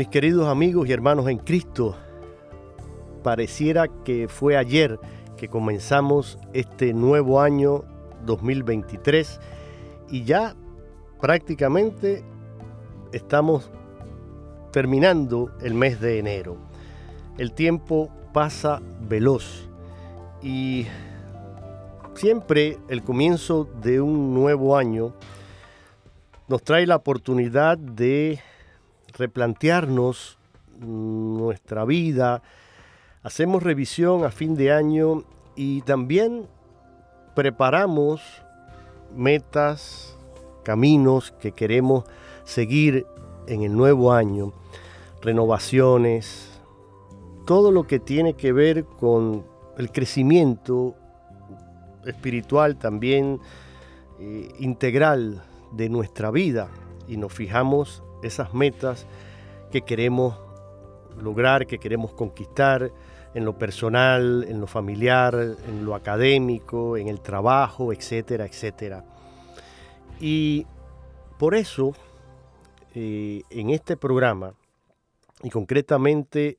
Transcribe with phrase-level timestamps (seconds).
[0.00, 1.94] Mis queridos amigos y hermanos en Cristo,
[3.22, 4.98] pareciera que fue ayer
[5.36, 7.84] que comenzamos este nuevo año
[8.24, 9.38] 2023
[10.08, 10.56] y ya
[11.20, 12.24] prácticamente
[13.12, 13.70] estamos
[14.72, 16.56] terminando el mes de enero.
[17.36, 19.68] El tiempo pasa veloz
[20.40, 20.86] y
[22.14, 25.12] siempre el comienzo de un nuevo año
[26.48, 28.40] nos trae la oportunidad de
[29.16, 30.38] replantearnos
[30.78, 32.42] nuestra vida,
[33.22, 35.24] hacemos revisión a fin de año
[35.56, 36.46] y también
[37.34, 38.22] preparamos
[39.14, 40.16] metas,
[40.64, 42.04] caminos que queremos
[42.44, 43.06] seguir
[43.46, 44.52] en el nuevo año,
[45.22, 46.60] renovaciones,
[47.46, 49.44] todo lo que tiene que ver con
[49.76, 50.94] el crecimiento
[52.04, 53.40] espiritual también
[54.18, 56.68] eh, integral de nuestra vida.
[57.08, 59.06] Y nos fijamos esas metas
[59.70, 60.38] que queremos
[61.20, 62.90] lograr, que queremos conquistar
[63.34, 69.04] en lo personal, en lo familiar, en lo académico, en el trabajo, etcétera, etcétera.
[70.20, 70.66] Y
[71.38, 71.94] por eso,
[72.94, 74.54] eh, en este programa,
[75.42, 76.58] y concretamente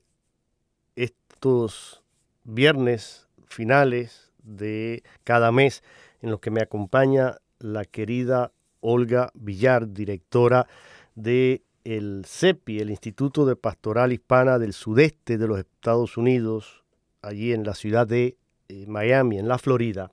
[0.96, 2.02] estos
[2.44, 5.82] viernes finales de cada mes,
[6.20, 10.66] en los que me acompaña la querida Olga Villar, directora
[11.14, 16.84] de el CEPI, el Instituto de Pastoral Hispana del Sudeste de los Estados Unidos,
[17.22, 18.36] allí en la ciudad de
[18.68, 20.10] eh, Miami, en la Florida.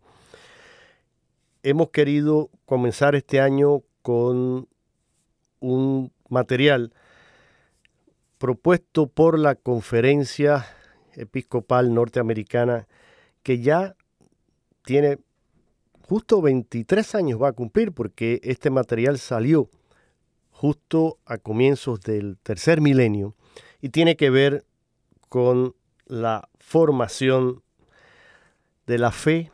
[1.61, 4.67] Hemos querido comenzar este año con
[5.59, 6.93] un material
[8.37, 10.65] propuesto por la Conferencia
[11.13, 12.87] Episcopal Norteamericana
[13.43, 13.95] que ya
[14.85, 15.19] tiene
[16.07, 19.69] justo 23 años va a cumplir porque este material salió
[20.59, 23.33] justo a comienzos del tercer milenio
[23.79, 24.65] y tiene que ver
[25.29, 25.73] con
[26.05, 27.63] la formación
[28.85, 29.53] de la fe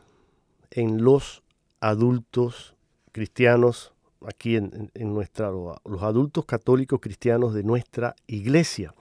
[0.72, 1.44] en los
[1.78, 2.74] adultos
[3.12, 3.92] cristianos,
[4.26, 8.92] aquí en, nuestra, los adultos católicos cristianos de nuestra iglesia.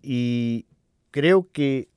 [0.00, 0.64] Y
[1.10, 1.90] creo que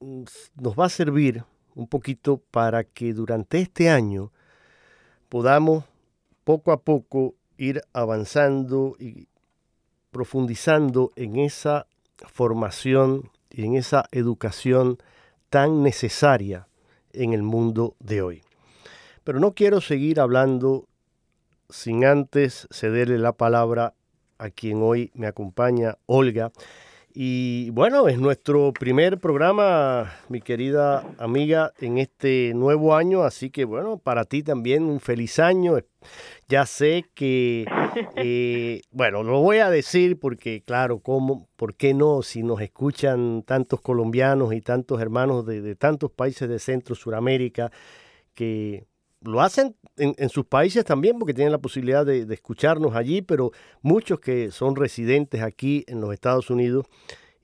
[0.00, 0.24] mm,
[0.56, 1.44] nos va a servir
[1.76, 4.32] un poquito para que durante este año
[5.28, 5.84] podamos
[6.42, 9.28] poco a poco ir avanzando y
[10.10, 11.86] profundizando en esa
[12.26, 14.98] formación y en esa educación
[15.50, 16.68] tan necesaria
[17.12, 18.42] en el mundo de hoy.
[19.24, 20.86] Pero no quiero seguir hablando
[21.68, 23.94] sin antes cederle la palabra
[24.38, 26.52] a quien hoy me acompaña, Olga,
[27.14, 33.64] y bueno, es nuestro primer programa, mi querida amiga, en este nuevo año, así que
[33.64, 35.78] bueno, para ti también un feliz año.
[36.48, 37.64] Ya sé que,
[38.16, 42.22] eh, bueno, lo voy a decir porque, claro, ¿cómo, ¿por qué no?
[42.22, 47.72] Si nos escuchan tantos colombianos y tantos hermanos de, tantos países de Centro, Suramérica,
[48.34, 48.86] que
[49.22, 53.50] lo hacen en, sus países también porque tienen la posibilidad de, escucharnos allí, pero
[53.82, 56.86] muchos que son residentes aquí en los Estados Unidos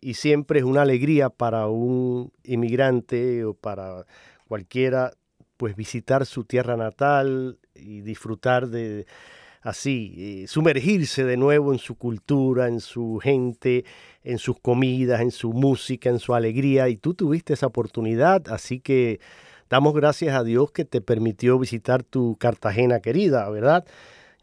[0.00, 4.06] y siempre es una alegría para un inmigrante o para
[4.47, 5.12] cualquiera
[5.56, 9.06] pues visitar su tierra natal y disfrutar de
[9.62, 13.85] así, eh, sumergirse de nuevo en su cultura, en su gente,
[14.23, 16.88] en sus comidas, en su música, en su alegría.
[16.88, 19.20] Y tú tuviste esa oportunidad, así que
[19.69, 23.85] damos gracias a Dios que te permitió visitar tu Cartagena querida, ¿verdad?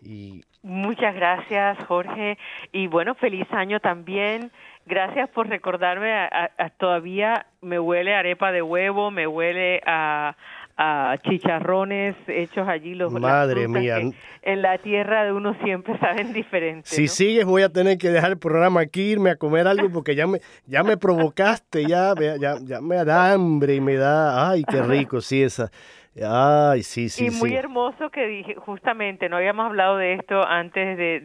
[0.01, 0.43] Y...
[0.63, 2.37] Muchas gracias, Jorge.
[2.71, 4.51] Y bueno, feliz año también.
[4.85, 6.11] Gracias por recordarme,
[6.77, 10.35] todavía me huele arepa de huevo, me huele a,
[11.23, 13.97] chicharrones hechos allí los madre mía.
[14.41, 18.31] en la tierra de uno siempre saben diferente si sigues voy a tener que dejar
[18.31, 22.57] el programa aquí irme a comer algo porque ya me ya me provocaste ya ya,
[22.63, 25.71] ya me da hambre y me da ay qué rico sí esa
[26.21, 30.97] ay sí sí y muy hermoso que dije justamente no habíamos hablado de esto antes
[30.97, 31.19] de,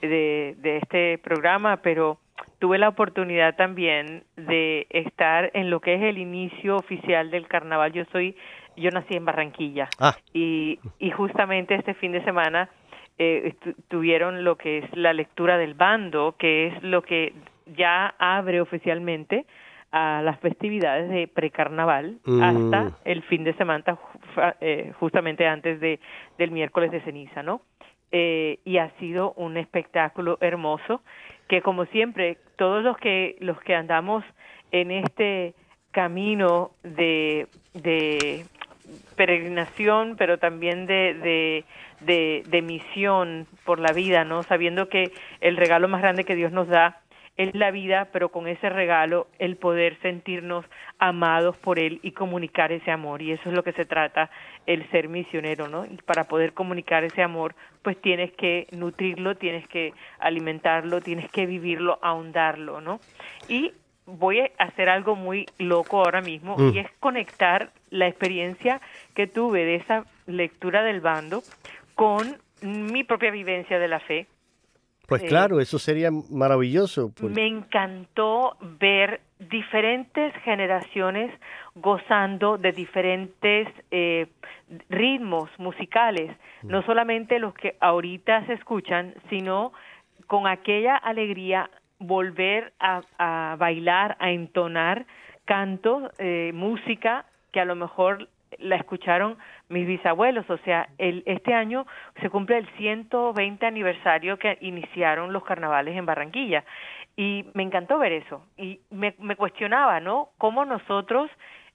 [0.00, 2.18] de, de este programa pero
[2.58, 7.92] tuve la oportunidad también de estar en lo que es el inicio oficial del carnaval.
[7.92, 8.36] Yo soy,
[8.80, 10.16] yo nací en Barranquilla ah.
[10.32, 12.68] y, y justamente este fin de semana
[13.22, 13.54] eh,
[13.88, 17.34] tuvieron lo que es la lectura del bando, que es lo que
[17.66, 19.44] ya abre oficialmente
[19.92, 22.42] a las festividades de precarnaval mm.
[22.42, 23.98] hasta el fin de semana,
[24.62, 26.00] eh, justamente antes de,
[26.38, 27.60] del miércoles de ceniza, ¿no?
[28.10, 31.02] Eh, y ha sido un espectáculo hermoso
[31.46, 34.24] que como siempre todos los que los que andamos
[34.72, 35.54] en este
[35.90, 38.46] camino de, de
[39.16, 41.64] peregrinación pero también de,
[42.00, 46.52] de, de misión por la vida no sabiendo que el regalo más grande que Dios
[46.52, 47.00] nos da
[47.40, 50.66] es la vida, pero con ese regalo el poder sentirnos
[50.98, 53.22] amados por Él y comunicar ese amor.
[53.22, 54.30] Y eso es lo que se trata
[54.66, 55.86] el ser misionero, ¿no?
[55.86, 61.46] Y para poder comunicar ese amor, pues tienes que nutrirlo, tienes que alimentarlo, tienes que
[61.46, 63.00] vivirlo, ahondarlo, ¿no?
[63.48, 63.72] Y
[64.18, 66.78] voy a hacer algo muy loco ahora mismo y mm.
[66.78, 68.80] es conectar la experiencia
[69.14, 71.42] que tuve de esa lectura del bando
[71.94, 74.26] con mi propia vivencia de la fe
[75.10, 77.10] pues claro, eso sería maravilloso.
[77.20, 81.32] Me encantó ver diferentes generaciones
[81.74, 84.28] gozando de diferentes eh,
[84.88, 86.30] ritmos musicales,
[86.62, 86.86] no mm.
[86.86, 89.72] solamente los que ahorita se escuchan, sino
[90.28, 91.68] con aquella alegría
[92.00, 95.06] volver a, bailar, a entonar
[95.44, 99.38] cantos, eh, música que a lo mejor la escucharon
[99.68, 101.86] mis bisabuelos, o sea, el, este año
[102.20, 106.64] se cumple el 120 aniversario que iniciaron los carnavales en Barranquilla.
[107.16, 108.44] Y me encantó ver eso.
[108.56, 110.30] Y me, me cuestionaba, ¿no?
[110.38, 111.30] Cómo nosotros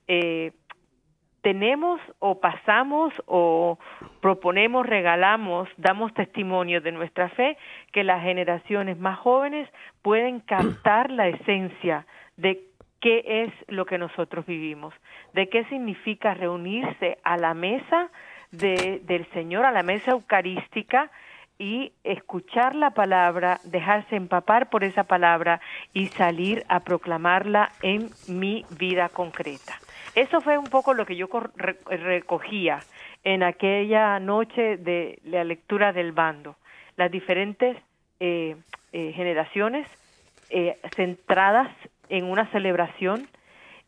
[0.08, 0.52] eh,
[1.46, 3.78] tenemos o pasamos o
[4.20, 7.56] proponemos, regalamos, damos testimonio de nuestra fe,
[7.92, 9.68] que las generaciones más jóvenes
[10.02, 12.04] pueden captar la esencia
[12.36, 12.64] de
[13.00, 14.92] qué es lo que nosotros vivimos,
[15.34, 18.10] de qué significa reunirse a la mesa
[18.50, 21.12] de, del Señor, a la mesa eucarística
[21.60, 25.60] y escuchar la palabra, dejarse empapar por esa palabra
[25.92, 29.74] y salir a proclamarla en mi vida concreta.
[30.16, 31.28] Eso fue un poco lo que yo
[31.84, 32.82] recogía
[33.22, 36.56] en aquella noche de la lectura del bando,
[36.96, 37.76] las diferentes
[38.18, 38.56] eh,
[38.94, 39.86] eh, generaciones
[40.48, 41.68] eh, centradas
[42.08, 43.28] en una celebración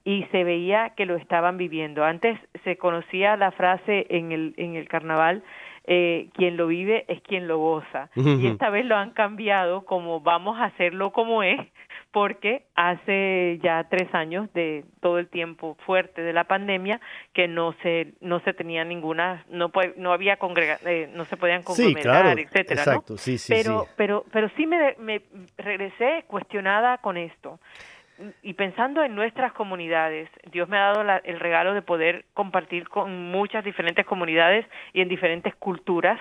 [0.05, 2.05] y se veía que lo estaban viviendo.
[2.05, 5.43] Antes se conocía la frase en el, en el carnaval,
[5.91, 8.11] eh, quien lo vive es quien lo goza.
[8.15, 11.59] Y esta vez lo han cambiado como vamos a hacerlo como es,
[12.11, 17.01] porque hace ya tres años de todo el tiempo fuerte de la pandemia
[17.33, 21.63] que no se no se tenía ninguna no no había congrega, eh, no se podían
[21.63, 25.23] conglomerar etcétera exacto, sí, sí, pero pero pero sí me, me
[25.57, 27.59] regresé cuestionada con esto
[28.43, 33.31] y pensando en nuestras comunidades, Dios me ha dado el regalo de poder compartir con
[33.31, 36.21] muchas diferentes comunidades y en diferentes culturas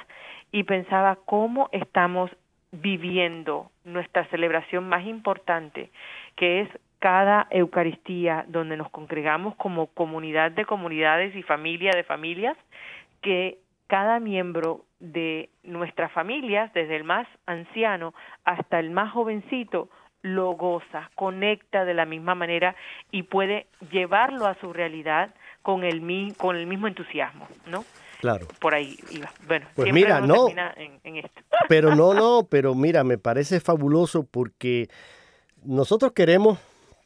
[0.51, 2.32] y pensaba cómo estamos
[2.72, 5.89] viviendo nuestra celebración más importante,
[6.36, 12.58] que es cada Eucaristía donde nos congregamos como comunidad de comunidades y familia de familias,
[13.22, 18.13] que cada miembro de nuestras familias, desde el más anciano
[18.44, 19.89] hasta el más jovencito,
[20.21, 22.75] lo goza, conecta de la misma manera
[23.12, 27.86] y puede llevarlo a su realidad con el, con el mismo entusiasmo, ¿no?
[28.19, 28.47] Claro.
[28.59, 29.31] Por ahí iba.
[29.47, 30.47] Bueno, pues mira, no.
[31.69, 34.88] Pero no, no, pero mira, me parece fabuloso porque
[35.63, 36.59] nosotros queremos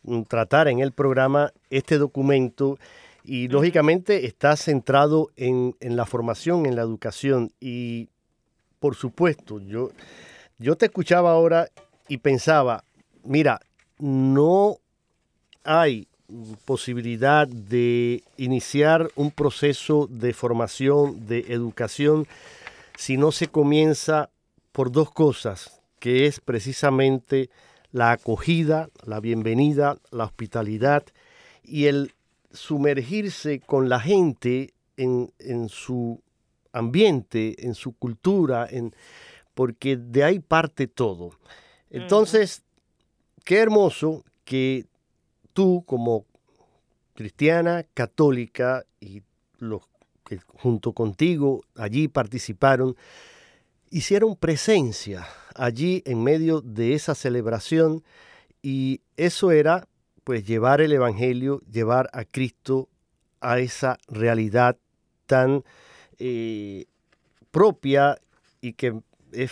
[0.04, 2.78] mm, tratar en el programa este documento
[3.24, 8.10] y lógicamente está centrado en, en, la formación, en la educación y
[8.80, 9.92] por supuesto, yo,
[10.58, 11.68] yo te escuchaba ahora
[12.08, 12.84] y pensaba,
[13.24, 13.62] mira,
[14.00, 14.78] no
[15.64, 16.08] hay
[16.66, 22.28] posibilidad de iniciar un proceso de formación, de educación,
[22.98, 24.30] si no se comienza
[24.72, 27.50] por dos cosas, que es precisamente
[27.92, 31.04] la acogida, la bienvenida, la hospitalidad
[31.64, 32.14] y el
[32.52, 36.22] sumergirse con la gente en, su
[36.74, 38.96] ambiente, en su cultura, en,
[39.54, 41.32] porque de ahí parte todo.
[41.90, 42.64] Entonces,
[43.44, 44.86] qué hermoso que
[45.54, 46.26] tú como
[47.14, 49.22] cristiana, católica y
[49.58, 49.84] los
[50.26, 52.96] que junto contigo allí participaron,
[53.90, 58.04] hicieron presencia allí en medio de esa celebración
[58.62, 59.88] y eso era
[60.24, 62.88] pues llevar el Evangelio, llevar a Cristo
[63.42, 64.78] a esa realidad
[65.26, 65.64] tan
[66.20, 66.86] eh,
[67.52, 68.20] propia
[68.62, 69.52] y que es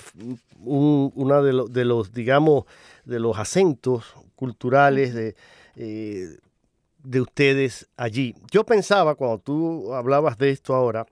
[0.59, 2.65] uno de, de, los, digamos,
[3.09, 5.35] de los acentos culturales de,
[5.75, 6.37] eh,
[7.03, 8.35] de ustedes allí.
[8.51, 11.05] Yo pensaba, cuando tú hablabas de esto ahora,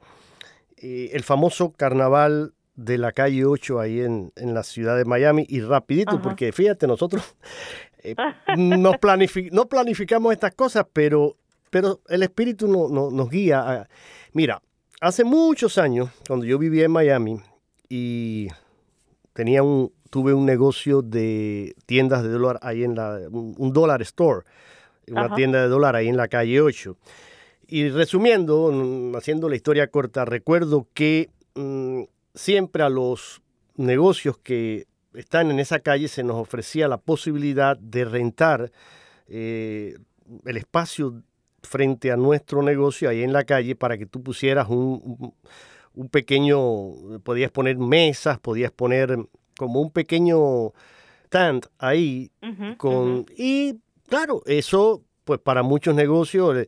[0.78, 5.62] eh, el famoso carnaval de la calle 8 ahí en, la ciudad de Miami y
[5.62, 7.36] rapidito, porque fíjate, nosotros
[8.04, 8.16] eh,
[8.56, 8.96] nos
[9.52, 11.36] no planificamos estas cosas, pero,
[11.72, 13.90] pero el espíritu no, nos guía.
[14.34, 14.62] mira,
[15.02, 17.42] hace muchos años, cuando yo vivía en Miami
[17.90, 18.48] y
[19.34, 24.46] tenía un, tuve un negocio de tiendas de dólar ahí en la, un, dólar store,
[25.10, 26.98] una tienda de dólar ahí en la calle 8.
[27.68, 28.72] Y resumiendo,
[29.16, 33.42] haciendo la historia corta, recuerdo que mm, siempre a los
[33.76, 38.72] negocios que están en esa calle se nos ofrecía la posibilidad de rentar
[39.28, 39.98] eh,
[40.46, 41.24] el espacio
[41.64, 45.34] frente a nuestro negocio ahí en la calle para que tú pusieras un,
[46.12, 49.18] pequeño, podías poner mesas, podías poner
[49.58, 50.72] como un pequeño
[51.26, 52.32] stand ahí
[52.78, 56.68] con y claro, eso pues para muchos negocios eh,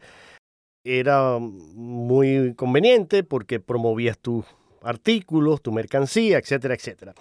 [0.83, 4.43] era muy conveniente porque promovías tu
[4.81, 7.13] artículos, tu mercancía, etcétera, etcétera.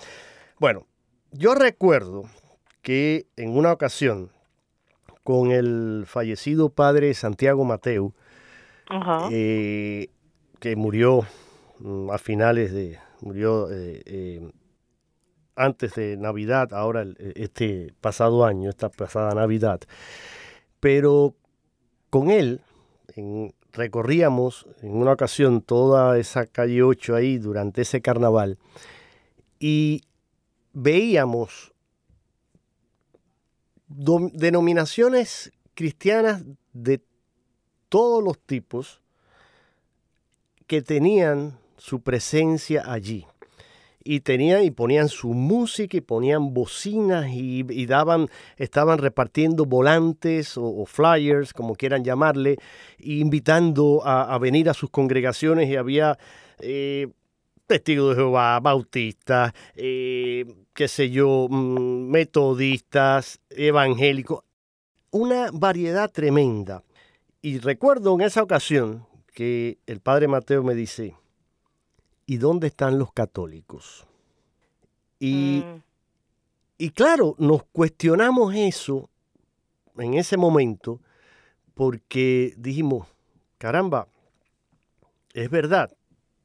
[0.59, 0.87] Bueno,
[1.33, 2.25] yo recuerdo
[2.83, 4.31] que en una ocasión
[5.29, 8.15] con el fallecido padre Santiago Mateo,
[9.31, 10.09] eh,
[10.59, 11.27] que murió
[11.81, 14.51] mm, a finales de, murió eh, eh,
[15.59, 19.81] antes de Navidad, ahora este pasado año, esta pasada Navidad,
[20.81, 21.35] pero
[22.11, 22.61] con él,
[23.73, 28.59] recorríamos en una ocasión toda esa calle 8 ahí durante ese carnaval
[29.59, 30.03] y
[30.73, 31.73] veíamos
[33.89, 37.03] denominaciones cristianas de
[37.89, 39.03] todos los tipos
[40.69, 43.27] que tenían su presencia allí
[44.11, 50.87] y tenían y ponían su música y ponían bocinas y, daban, estaban repartiendo volantes o,
[50.87, 52.57] flyers, como quieran llamarle,
[53.01, 56.19] invitando a, venir a sus congregaciones y había
[56.61, 57.09] eh,
[57.67, 64.43] testigos de Jehová, bautistas, eh, qué sé yo, mm, metodistas, evangélicos,
[65.11, 66.83] una variedad tremenda.
[67.43, 71.15] Y recuerdo en esa ocasión que el padre Mateo me dice,
[72.29, 74.07] ¿y dónde están los católicos?
[75.19, 75.83] Y, mm.
[76.77, 79.09] y claro, nos cuestionamos eso
[79.97, 81.01] en ese momento
[81.73, 83.09] porque dijimos,
[83.57, 84.09] caramba,
[85.33, 85.91] es verdad,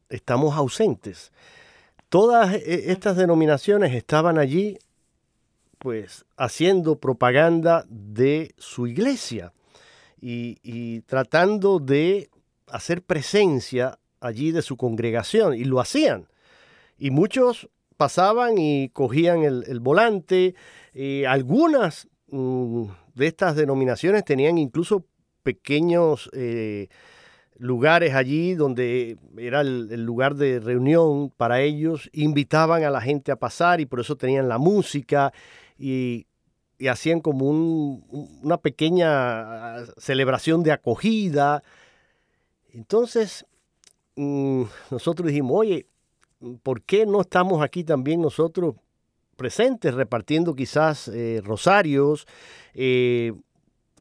[0.07, 1.33] estamos ausentes.
[2.07, 4.79] Todas e, estas denominaciones estaban allí,
[5.79, 9.51] pues, haciendo propaganda de su iglesia
[10.21, 12.29] y, y tratando de
[12.67, 16.27] hacer presencia allí de su congregación y lo hacían.
[16.97, 20.55] Y muchos pasaban y cogían el, volante.
[20.93, 25.05] y algunas mm, de estas denominaciones tenían incluso
[25.43, 26.87] pequeños eh,
[27.57, 32.09] lugares allí donde era el, lugar de reunión para ellos.
[32.13, 35.33] Invitaban a la gente a pasar y por eso tenían la música
[35.77, 36.27] y,
[36.89, 41.63] hacían como una pequeña ah, celebración de acogida.
[42.73, 43.45] Entonces,
[44.15, 45.87] Mm, nosotros dijimos, oye,
[46.61, 48.75] ¿por qué no estamos aquí también nosotros
[49.35, 52.27] presentes repartiendo quizás eh, rosarios,
[52.73, 53.33] eh,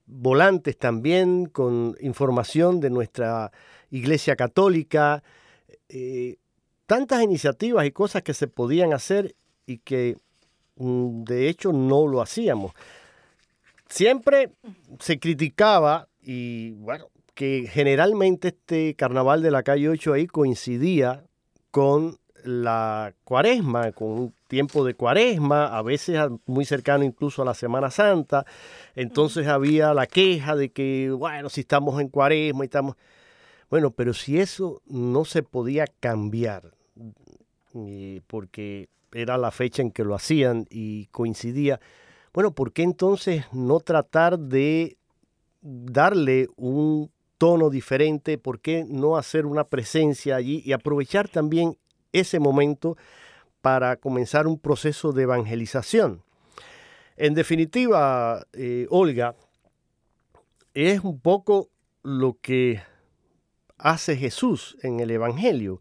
[0.07, 3.51] volantes también con información de nuestra
[3.91, 5.23] Iglesia Católica,
[5.89, 6.37] eh,
[6.87, 9.35] tantas iniciativas y cosas que se podían hacer
[9.67, 10.17] y que
[10.77, 12.73] mm, de hecho no lo hacíamos.
[13.89, 14.51] Siempre
[14.99, 21.25] se criticaba y bueno, que generalmente este carnaval de la calle 8 ahí coincidía
[21.71, 27.55] con la cuaresma, con un tiempo de cuaresma, a veces muy cercano incluso a la
[27.55, 28.45] Semana Santa.
[28.95, 32.97] Entonces había la queja de que, bueno, si estamos en cuaresma y estamos...
[33.71, 36.73] Bueno, pero si eso no se podía cambiar,
[38.27, 41.81] porque era la fecha en que lo hacían y coincidía,
[42.35, 44.99] bueno, ¿por qué entonces no tratar de
[45.63, 47.11] darle un
[47.43, 48.39] tono diferente?
[48.39, 51.77] ¿Por qué no hacer una presencia allí y aprovechar también
[52.13, 52.97] ese momento
[53.61, 56.23] para comenzar un proceso de evangelización?
[57.17, 59.35] En definitiva, eh, Olga,
[60.73, 61.69] es un poco
[62.05, 62.81] lo que
[63.77, 65.81] hace Jesús en el Evangelio.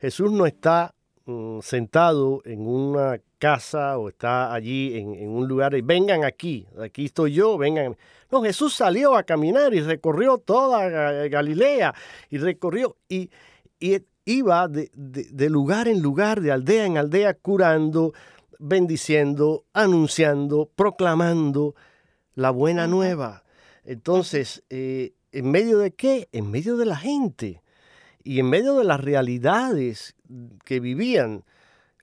[0.00, 0.96] Jesús no está
[1.28, 7.04] mm, sentado en una casa o está allí en, un lugar y vengan aquí, aquí
[7.04, 7.96] estoy yo, vengan.
[8.30, 11.94] No, Jesús salió a caminar y recorrió toda Galilea
[12.30, 13.30] y recorrió y,
[14.24, 18.12] iba de, de, lugar en lugar, de aldea en aldea, curando,
[18.58, 21.74] bendiciendo, anunciando, proclamando
[22.34, 23.44] la buena nueva.
[23.84, 26.28] Entonces, eh, ¿En medio de qué?
[26.32, 27.62] En medio de la gente
[28.24, 30.14] y en medio de las realidades
[30.64, 31.44] que vivían.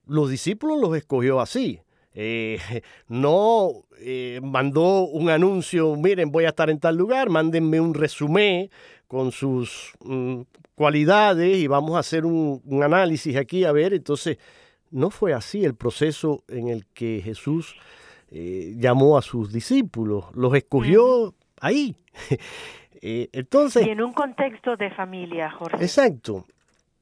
[0.06, 1.82] Los discípulos los escogió así.
[2.14, 2.60] Eh,
[3.08, 8.70] no eh, mandó un anuncio, miren, voy a estar en tal lugar, mándenme un resumen
[9.08, 10.42] con sus mm,
[10.76, 13.94] cualidades y vamos a hacer un, análisis aquí a ver.
[13.94, 14.38] Entonces,
[14.92, 17.76] no fue así el proceso en el que Jesús
[18.32, 21.96] eh, llamó a sus discípulos, los escogió ahí.
[23.08, 23.86] Eh, entonces...
[23.86, 25.78] Y en un contexto de familia, Jorge.
[25.78, 26.46] Exacto.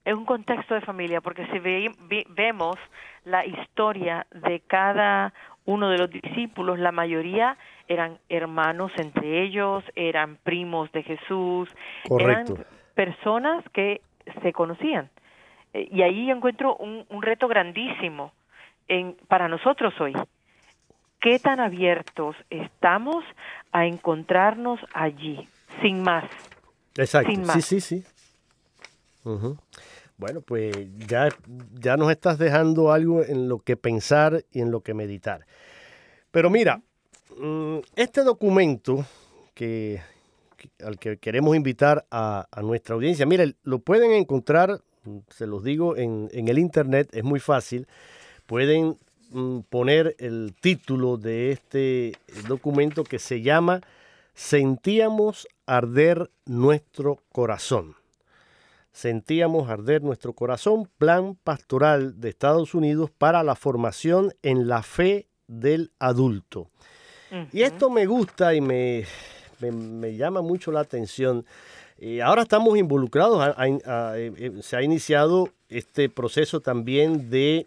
[0.03, 2.75] En un contexto de familia, porque si vemos
[3.23, 5.33] la historia de cada
[5.63, 7.55] uno de los discípulos, la mayoría
[7.87, 11.69] eran hermanos entre ellos, eran primos de Jesús,
[12.05, 12.55] Correcto.
[12.55, 14.01] eran personas que
[14.41, 15.09] se conocían.
[15.73, 18.33] Eh, y ahí encuentro un, un reto grandísimo
[18.89, 20.11] en, para nosotros hoy.
[21.21, 23.23] ¿Qué tan abiertos estamos
[23.71, 25.47] a encontrarnos allí?
[25.81, 26.25] Sin más.
[26.95, 28.03] Exacto, sí, sí, sí.
[30.17, 30.75] Bueno, pues
[31.07, 31.29] ya,
[31.73, 35.45] ya nos estás dejando algo en lo que pensar y en lo que meditar.
[36.31, 36.81] Pero mira,
[37.37, 39.05] mm, este documento
[39.53, 40.01] que,
[40.83, 44.81] al que queremos invitar a, nuestra audiencia, mira, lo pueden encontrar,
[45.29, 47.87] se los digo, en, en el internet, es muy fácil.
[48.45, 48.97] Pueden
[49.31, 52.13] mm, poner el título de este
[52.47, 53.81] documento que se llama
[54.33, 57.95] sentíamos arder nuestro corazón.
[58.91, 65.27] Sentíamos arder nuestro corazón, plan pastoral de Estados Unidos para la formación en la fe
[65.47, 66.69] del adulto.
[67.51, 69.05] Y esto me gusta y me,
[69.59, 71.43] me, llama mucho la atención.
[71.97, 73.79] Eh, ahora estamos involucrados, eh,
[74.37, 77.65] eh, se ha iniciado este proceso también de,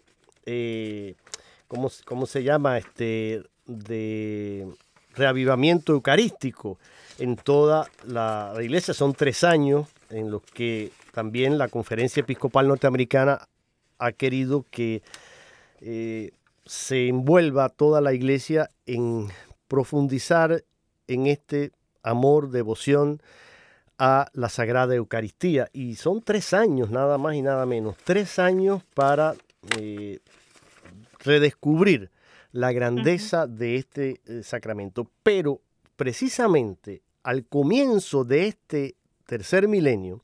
[1.67, 2.77] ¿cómo, ¿cómo, se llama?
[2.77, 4.67] Este, de
[5.15, 6.77] reavivamiento eucarístico
[7.19, 8.93] en toda la, iglesia.
[8.93, 13.47] Son tres años en los que también la Conferencia Episcopal Norteamericana
[13.99, 15.01] ha querido que
[15.81, 16.31] eh,
[16.65, 19.27] se envuelva toda la iglesia en
[19.67, 20.63] profundizar
[21.07, 21.71] en este
[22.03, 23.21] amor, devoción
[23.97, 25.69] a la Sagrada Eucaristía.
[25.73, 29.35] Y son tres años, nada más y nada menos, tres años para
[29.77, 30.19] eh,
[31.19, 32.11] redescubrir
[32.51, 35.09] la grandeza de este eh, sacramento.
[35.23, 35.61] Pero
[35.95, 40.21] precisamente al comienzo de este tercer milenio,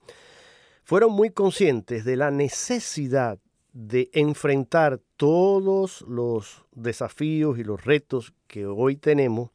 [0.86, 3.40] fueron muy conscientes de la necesidad
[3.74, 9.50] de enfrentar todos los desafíos y los retos que hoy tenemos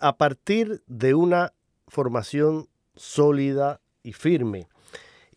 [0.00, 1.52] a partir de una
[1.86, 4.66] formación sólida y firme.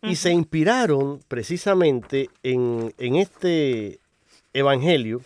[0.02, 4.00] Y se inspiraron precisamente en, en, este
[4.52, 5.22] evangelio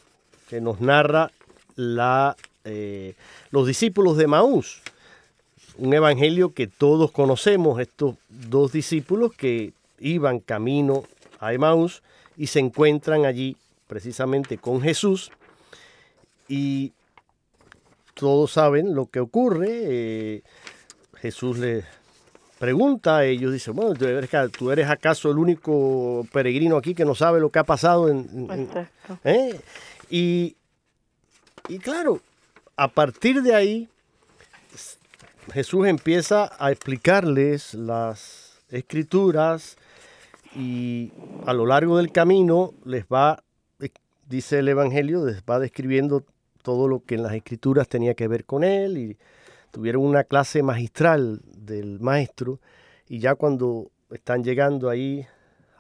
[0.51, 1.31] que nos narra
[1.77, 3.15] la, eh,
[3.51, 4.83] los discípulos de Maús.
[5.79, 11.05] Un evangelio que todos conocemos, estos dos discípulos que iban camino
[11.41, 12.03] a Emaús
[12.37, 15.31] y se encuentran allí precisamente con Jesús
[16.49, 16.93] y
[18.15, 19.69] todos saben lo que ocurre.
[19.71, 20.43] Eh,
[21.21, 21.85] Jesús les
[22.59, 27.51] pregunta ellos, dice, bueno, ¿tú eres, acaso el único peregrino aquí que no sabe lo
[27.51, 28.71] que ha pasado en...
[29.25, 29.61] ¿eh?
[30.09, 30.55] Y,
[31.83, 32.21] claro,
[32.77, 33.89] a partir de ahí,
[35.53, 39.77] Jesús empieza a explicarles las escrituras
[40.55, 41.13] y
[41.47, 43.43] a lo largo del camino les va,
[44.29, 46.25] dice el Evangelio, les va describiendo
[46.63, 49.19] todo lo que en las escrituras tenía que ver con él y
[49.71, 52.61] tuvieron una clase magistral del maestro
[53.09, 55.27] y ya cuando están llegando ahí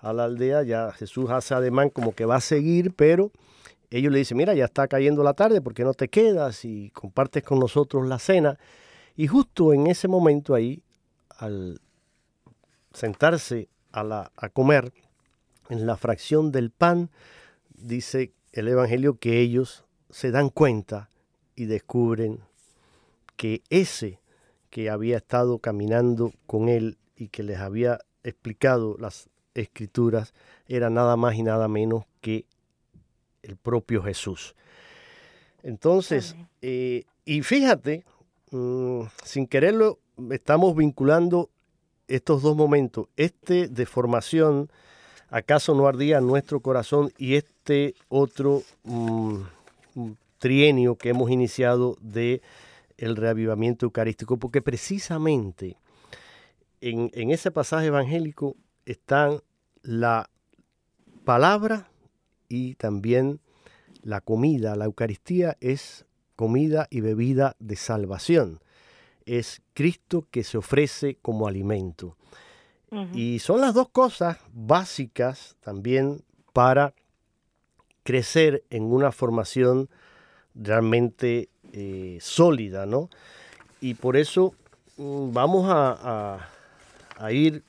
[0.00, 3.30] a la aldea, ya Jesús hace ademán como que va a seguir, pero
[3.98, 6.90] ellos le dicen, mira, ya está cayendo la tarde, ¿por qué no te quedas y
[6.90, 8.58] compartes con nosotros la cena?
[9.16, 10.82] Y justo en ese momento ahí,
[11.36, 11.80] al
[12.92, 14.92] sentarse a, a comer,
[15.68, 17.10] en la fracción del pan,
[17.74, 21.08] dice el Evangelio que ellos se dan cuenta
[21.56, 22.40] y descubren
[23.36, 24.20] que ese
[24.70, 30.32] que había estado caminando con él y que les había explicado las escrituras
[30.66, 32.46] era nada más y nada menos que
[33.42, 34.54] el propio Jesús.
[35.62, 38.04] Entonces, eh, y fíjate,
[38.50, 39.98] mm, sin quererlo,
[40.30, 41.50] estamos vinculando
[42.08, 44.70] estos dos momentos, este de formación,
[45.30, 47.12] ¿acaso no ardía nuestro corazón?
[47.16, 49.42] Y este otro mm,
[50.38, 52.42] trienio que hemos iniciado de
[52.98, 55.76] el reavivamiento eucarístico, porque precisamente
[56.80, 59.40] en, en ese pasaje evangélico están
[59.82, 60.28] la
[61.24, 61.91] palabra
[62.52, 63.40] y también
[64.02, 64.76] la comida.
[64.76, 66.04] La Eucaristía es
[66.36, 68.60] comida y bebida de salvación.
[69.24, 72.16] Es Cristo que se ofrece como alimento.
[73.14, 76.92] Y son las dos cosas básicas también para
[78.02, 79.88] crecer en una formación
[80.54, 83.08] realmente eh, sólida, ¿no?
[83.80, 84.54] Y por eso
[84.98, 86.50] mm, vamos a,
[87.16, 87.62] a ir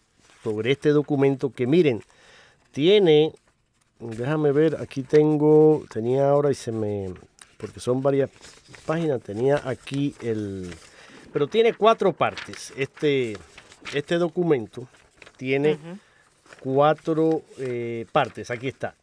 [0.44, 2.04] sobre este documento que miren,
[2.74, 3.34] tiene,
[4.00, 7.14] déjame ver, aquí tengo, tenía ahora y se me,
[7.58, 8.30] porque son varias
[8.86, 10.74] páginas, tenía aquí el,
[11.32, 12.74] pero tiene cuatro partes.
[12.78, 13.38] Este,
[13.94, 14.88] este documento
[15.38, 15.78] tiene
[16.60, 18.96] cuatro eh, partes, aquí está.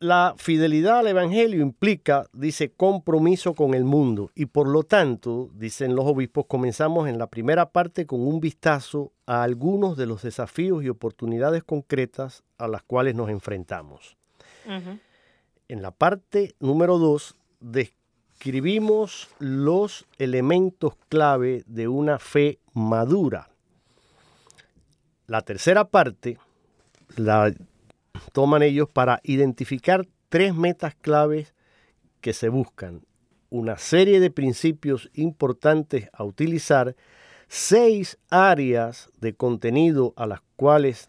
[0.00, 5.96] La fidelidad al Evangelio implica, dice, compromiso con el mundo y por lo tanto, dicen
[5.96, 10.84] los obispos, comenzamos en la primera parte con un vistazo a algunos de los desafíos
[10.84, 14.16] y oportunidades concretas a las cuales nos enfrentamos.
[15.66, 23.50] En la parte número dos, describimos los elementos clave de una fe madura.
[25.26, 26.38] La tercera parte
[27.16, 27.52] la
[28.32, 31.54] toman ellos para identificar tres metas claves
[32.20, 33.02] que se buscan,
[33.50, 36.96] una serie de principios importantes a utilizar,
[37.48, 41.08] seis áreas de contenido a las cuales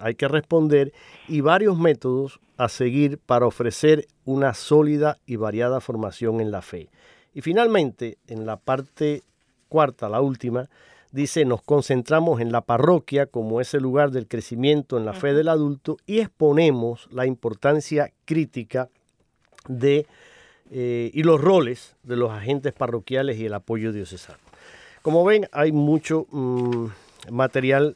[0.00, 0.92] hay que responder.
[1.28, 6.88] Y varios métodos a seguir para ofrecer una sólida y variada formación en la fe.
[7.34, 9.22] Y finalmente, en la parte
[9.68, 10.68] cuarta, la última,
[11.12, 15.48] dice, nos concentramos en la parroquia como ese lugar del crecimiento en la fe del
[15.48, 18.88] adulto y exponemos la importancia crítica
[19.68, 20.06] de
[20.70, 24.38] eh, y los roles de los agentes parroquiales y el apoyo diocesano.
[25.02, 26.86] Como ven, hay mucho mm,
[27.30, 27.94] material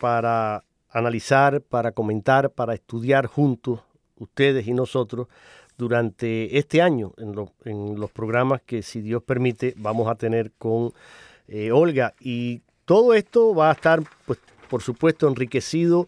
[0.00, 3.80] para analizar, para comentar, para estudiar juntos,
[4.18, 5.28] ustedes y nosotros,
[5.78, 10.92] durante este año en, en los programas que, si Dios permite, vamos a tener con
[11.50, 12.14] eh, Olga.
[12.20, 16.06] Y todo esto va a estar, pues, por supuesto, enriquecido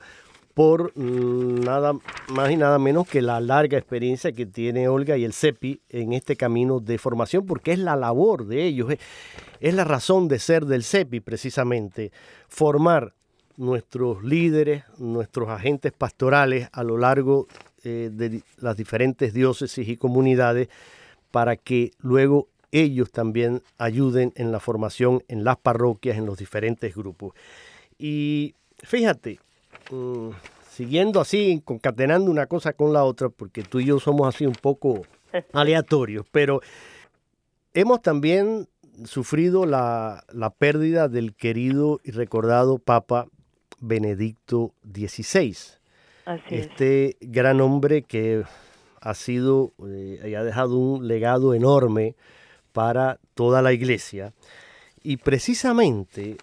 [0.54, 1.94] por mm, nada
[2.28, 6.12] más y nada menos que la larga experiencia que tiene Olga y el CEPI en
[6.12, 8.92] este camino de formación, porque es la labor de ellos,
[9.60, 12.12] es, la razón de ser del CEPI precisamente,
[12.48, 13.14] formar
[13.56, 17.46] nuestros líderes, nuestros agentes pastorales a lo largo
[17.84, 20.68] eh, de las diferentes diócesis y comunidades
[21.30, 26.94] para que luego ellos también ayuden en la formación en las parroquias, en los diferentes
[26.94, 27.34] grupos.
[27.98, 29.38] Y fíjate,
[29.90, 30.30] mm,
[30.70, 34.54] siguiendo así, concatenando una cosa con la otra, porque tú y yo somos así un
[34.54, 35.02] poco
[35.52, 36.60] aleatorios, pero
[37.74, 38.68] hemos también
[39.04, 40.24] sufrido la,
[40.58, 43.26] pérdida del querido y recordado Papa
[43.80, 45.56] Benedicto XVI.
[46.48, 48.44] este gran hombre que
[49.00, 52.14] ha sido eh, y ha dejado un legado enorme
[52.72, 54.32] para toda la iglesia.
[55.02, 56.36] Y precisamente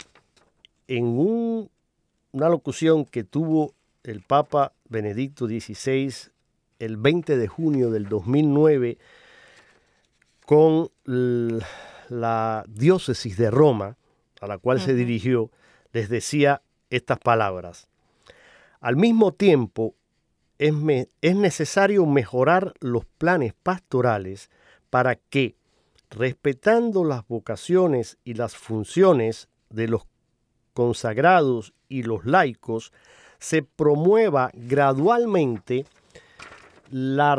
[0.87, 6.13] en una locución que tuvo el Papa Benedicto XVI
[6.79, 8.97] el 20 de junio del 2009
[10.45, 13.97] con la diócesis de Roma,
[14.41, 15.51] a la cual se dirigió,
[15.91, 17.87] les decía estas palabras.
[18.79, 19.93] Al mismo tiempo,
[20.57, 20.73] es,
[21.21, 24.49] es necesario mejorar los planes pastorales
[24.89, 25.55] para que
[26.09, 30.03] respetando las vocaciones y las funciones de los
[30.73, 32.91] consagrados y los laicos,
[33.39, 35.85] se promueva gradualmente
[36.89, 37.37] la,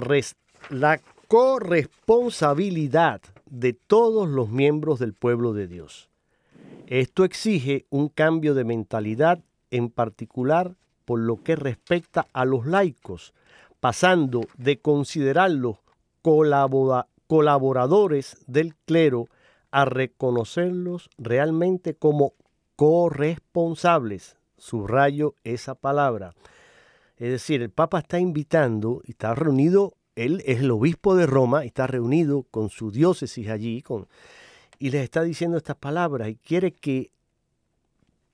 [1.29, 6.09] corresponsabilidad de todos los miembros del pueblo de Dios.
[6.87, 9.39] Esto exige un cambio de mentalidad,
[9.71, 13.33] en particular por lo que respecta a los laicos,
[13.79, 15.77] pasando de considerarlos
[17.31, 19.29] colaboradores del clero
[19.71, 22.35] a reconocerlos realmente como
[22.75, 24.37] corresponsables.
[24.59, 26.35] Subrayo esa palabra.
[27.19, 31.65] Es decir, el Papa está invitando y está reunido, él es el obispo de Roma
[31.65, 34.09] está reunido con su diócesis allí con,
[34.81, 37.13] y les está diciendo estas palabras y quiere que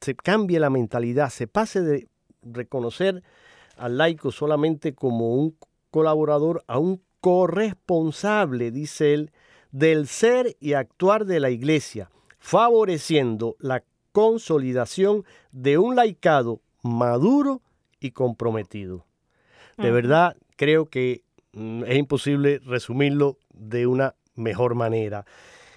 [0.00, 2.08] se cambie la mentalidad, se pase de
[2.42, 3.22] reconocer
[3.76, 5.54] al laico solamente como un
[5.90, 9.32] colaborador a un corresponsable, dice él,
[9.72, 12.08] del ser y actuar de la iglesia,
[12.38, 17.62] favoreciendo la consolidación de un laicado maduro
[17.98, 19.06] y comprometido.
[19.76, 25.26] De verdad, creo que mm, es imposible resumirlo de una mejor manera.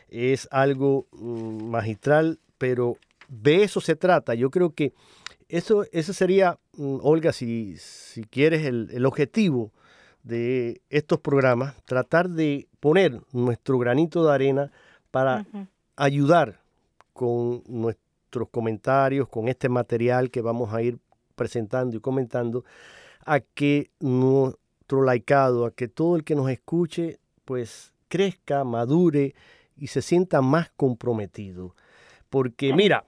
[0.08, 2.96] Es algo mm, magistral, pero
[3.28, 4.36] de eso se trata.
[4.36, 4.94] Yo creo que
[5.48, 9.74] eso, ese sería, mm, Olga, si, si quieres, el, objetivo
[10.30, 14.72] de estos programas, tratar de poner nuestro granito de arena
[15.12, 15.46] para
[15.96, 16.60] ayudar
[17.14, 21.00] con nuestros comentarios, con este material que vamos a ir
[21.36, 22.64] presentando y comentando,
[23.26, 29.34] a que nuestro laicado, a que todo el que nos escuche, pues crezca, madure
[29.76, 31.76] y se sienta más comprometido.
[32.30, 33.06] Porque mira,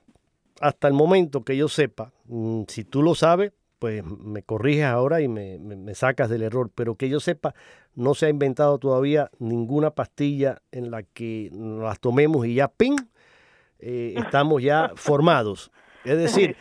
[0.59, 5.21] hasta el momento que yo sepa, mm, si tú lo sabes, pues me corriges ahora
[5.21, 7.55] y me, sacas del error, pero que yo sepa,
[7.95, 12.95] no se ha inventado todavía ninguna pastilla en la que las tomemos y ya, ¡ping!,
[13.79, 15.71] eh, estamos ya formados.
[16.05, 16.55] Es decir,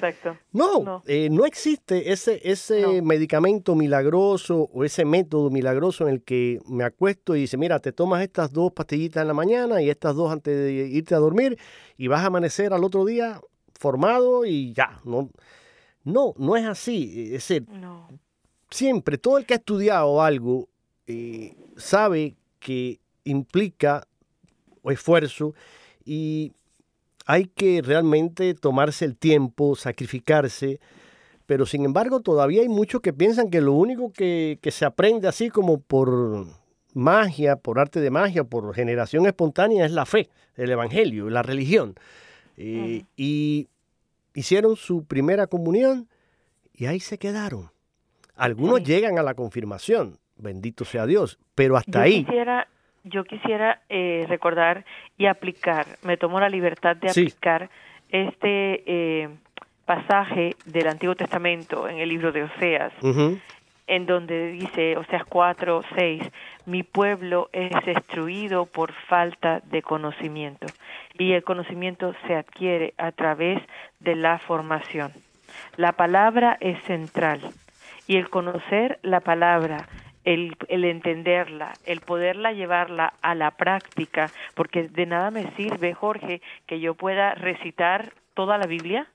[0.50, 1.02] no, no.
[1.06, 1.44] Eh, no.
[1.44, 7.40] existe ese, ese medicamento milagroso o ese método milagroso en el que me acuesto y
[7.40, 10.72] dice, mira, te tomas estas dos pastillitas en la mañana y estas dos antes de
[10.72, 11.58] irte a dormir
[11.98, 13.42] y vas a amanecer al otro día
[13.78, 15.00] formado y ya.
[15.04, 15.30] No,
[16.04, 17.24] no, no es así.
[17.26, 17.66] Es decir,
[18.70, 20.68] siempre todo el que ha estudiado algo
[21.06, 24.06] eh, sabe que implica
[24.84, 25.54] esfuerzo
[26.04, 26.52] y
[27.26, 30.80] hay que realmente tomarse el tiempo, sacrificarse,
[31.46, 35.28] pero sin embargo todavía hay muchos que piensan que lo único que, que, se aprende
[35.28, 36.46] así como por
[36.94, 41.94] magia, por arte de magia, por generación espontánea es la fe, el evangelio, la religión.
[42.56, 43.68] Eh, y
[44.34, 46.08] hicieron su primera comunión
[46.72, 47.70] y ahí se quedaron.
[48.36, 52.24] Algunos llegan a la confirmación, bendito sea Dios, pero hasta ahí.
[52.24, 52.68] Quisiera,
[53.04, 54.84] yo quisiera eh, recordar
[55.18, 57.68] y aplicar, me tomo la libertad de aplicar
[58.08, 59.28] este eh,
[59.84, 62.92] pasaje del Antiguo Testamento en el libro de Oseas,
[63.90, 66.22] en donde dice, Oseas 4, 6,
[66.66, 70.68] mi pueblo es destruido por falta de conocimiento
[71.18, 73.60] y el conocimiento se adquiere a través
[73.98, 75.12] de la formación.
[75.76, 77.40] La palabra es central
[78.06, 79.88] y el conocer la palabra,
[80.22, 86.40] el, el, entenderla, el poderla llevarla a la práctica, porque de nada me sirve, Jorge,
[86.66, 89.08] que yo pueda recitar toda la Biblia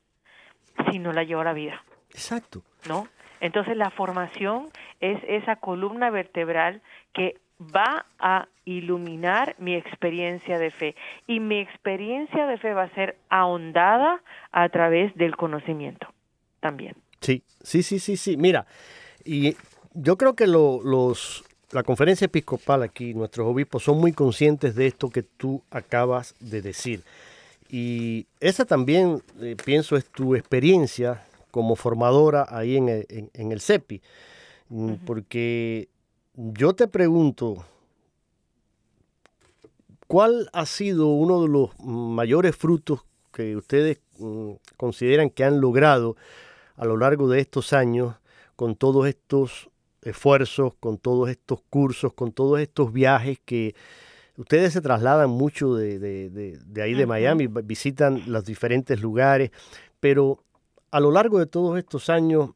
[0.92, 1.82] si no la llevo a la vida.
[2.10, 2.62] Exacto.
[2.90, 3.08] ¿No?
[3.46, 4.70] Entonces la formación
[5.02, 6.82] es esa columna vertebral
[7.14, 10.96] que va a iluminar mi experiencia de fe
[11.28, 16.08] y mi experiencia de fe va a ser ahondada a través del conocimiento
[16.60, 16.96] también.
[17.22, 18.36] Sí, sí, sí, sí, sí.
[18.36, 18.66] Mira,
[19.24, 19.56] y
[19.94, 25.12] yo creo que los, la conferencia episcopal aquí, nuestros obispos, son muy conscientes de esto
[25.12, 27.04] que tú acabas de decir.
[27.70, 31.22] Y esa también, eh, pienso, es tu experiencia
[31.56, 34.02] como formadora ahí en el, en, el CEPI.
[34.68, 35.88] Mm, porque
[36.34, 37.64] yo te pregunto,
[40.06, 46.18] ¿cuál ha sido uno de los mayores frutos que ustedes mm, consideran que han logrado
[46.76, 48.16] a lo largo de estos años
[48.58, 49.70] con todos estos
[50.02, 53.76] esfuerzos, con todos estos cursos, con todos estos viajes que
[54.36, 59.52] ustedes se trasladan mucho de, ahí de Miami, visitan los diferentes lugares,
[60.02, 60.44] pero
[60.96, 62.52] a lo largo de todos estos años,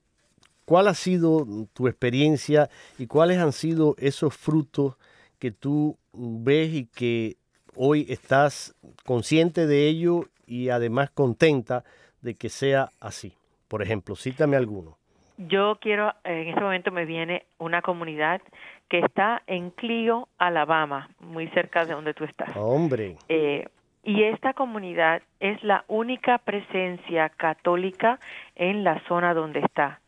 [0.70, 4.98] ¿Cuál ha sido tu experiencia y cuáles han sido esos frutos
[5.40, 7.38] que tú ves y que
[7.76, 11.84] hoy estás consciente de ello y además contenta
[12.22, 13.34] de que sea así?
[13.68, 15.00] Por ejemplo, cítame alguno.
[15.40, 18.40] Yo quiero, en este momento me viene una comunidad
[18.90, 22.56] que está en Clio, Alabama, muy cerca de donde tú estás.
[22.56, 23.18] Hombre.
[23.28, 23.68] Eh,
[24.10, 28.20] y esta comunidad es la única presencia católica
[28.56, 30.00] en la zona donde está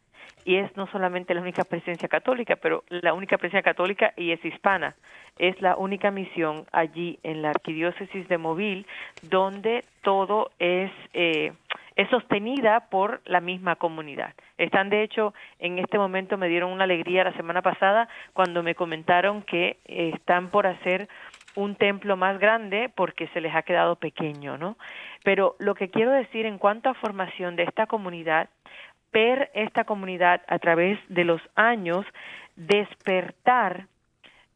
[0.43, 4.43] y es no solamente la única presencia católica, pero la única presencia católica y es
[4.43, 4.95] hispana.
[5.37, 8.85] Es la única misión allí en la arquidiócesis de Mobile
[9.21, 11.53] donde todo es eh,
[11.95, 14.33] es sostenida por la misma comunidad.
[14.57, 18.75] Están, de hecho, en este momento me dieron una alegría la semana pasada cuando me
[18.75, 21.09] comentaron que están por hacer
[21.55, 24.77] un templo más grande porque se les ha quedado pequeño, ¿no?
[25.23, 28.49] Pero lo que quiero decir en cuanto a formación de esta comunidad,
[29.11, 32.05] ver esta comunidad a través de los años
[32.55, 33.87] despertar,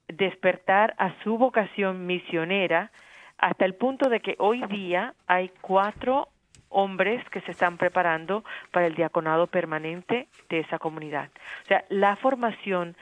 [0.07, 2.91] despertar a su vocación misionera
[3.37, 6.29] hasta el punto de que hoy día hay cuatro
[6.69, 11.29] hombres que se están preparando para el diaconado permanente de esa comunidad.
[11.63, 12.95] O sea, la formación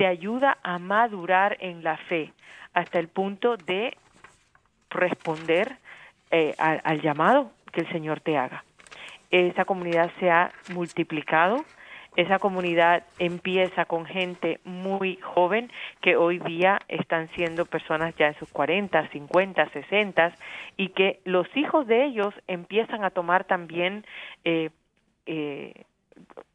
[0.00, 2.32] te ayuda a madurar en la fe
[2.72, 3.94] hasta el punto de
[4.88, 5.76] responder
[6.30, 8.64] eh, al, llamado que el Señor te haga.
[9.30, 11.66] Esa comunidad se ha multiplicado,
[12.16, 18.38] esa comunidad empieza con gente muy joven que hoy día están siendo personas ya en
[18.38, 20.32] sus 40, 50, 60
[20.78, 24.06] y que los hijos de ellos empiezan a tomar también
[24.44, 24.70] eh,
[25.26, 25.84] eh,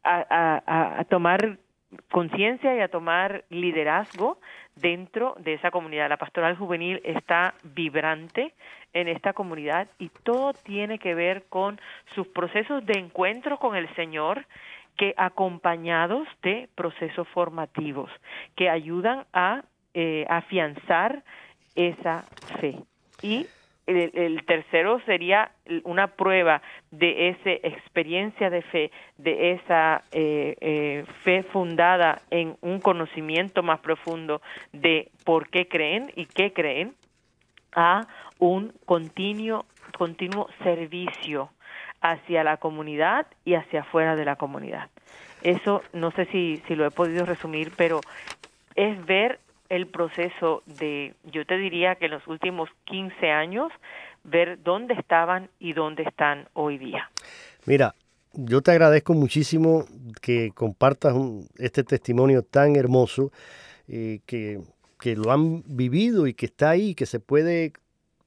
[0.02, 1.58] a, tomar
[2.10, 4.38] conciencia y a tomar liderazgo
[4.74, 6.08] dentro de esa comunidad.
[6.08, 8.54] La pastoral juvenil está vibrante
[8.92, 11.80] en esta comunidad y todo tiene que ver con
[12.14, 14.46] sus procesos de encuentro con el Señor
[14.96, 18.10] que acompañados de procesos formativos
[18.54, 19.62] que ayudan a
[19.94, 21.22] eh, afianzar
[21.74, 22.24] esa
[22.60, 22.76] fe.
[23.22, 23.46] Y
[23.86, 25.52] el, tercero sería
[25.84, 32.80] una prueba de esa experiencia de fe, de esa eh, eh, fe fundada en un
[32.80, 36.94] conocimiento más profundo de por qué creen y qué creen,
[37.74, 38.06] a
[38.38, 41.50] un continuo, continuo servicio
[42.00, 44.88] hacia la comunidad y hacia afuera de la comunidad.
[45.42, 48.00] Eso no sé si, si lo he podido resumir, pero
[48.74, 53.72] es ver el proceso de, yo te diría que en los últimos 15 años,
[54.24, 57.10] ver dónde estaban y dónde están hoy día.
[57.64, 57.94] Mira,
[58.32, 59.84] yo te agradezco muchísimo
[60.20, 61.14] que compartas
[61.58, 63.32] este testimonio tan hermoso,
[63.88, 64.60] eh, que,
[65.00, 67.72] que, lo han vivido y que está ahí, que se puede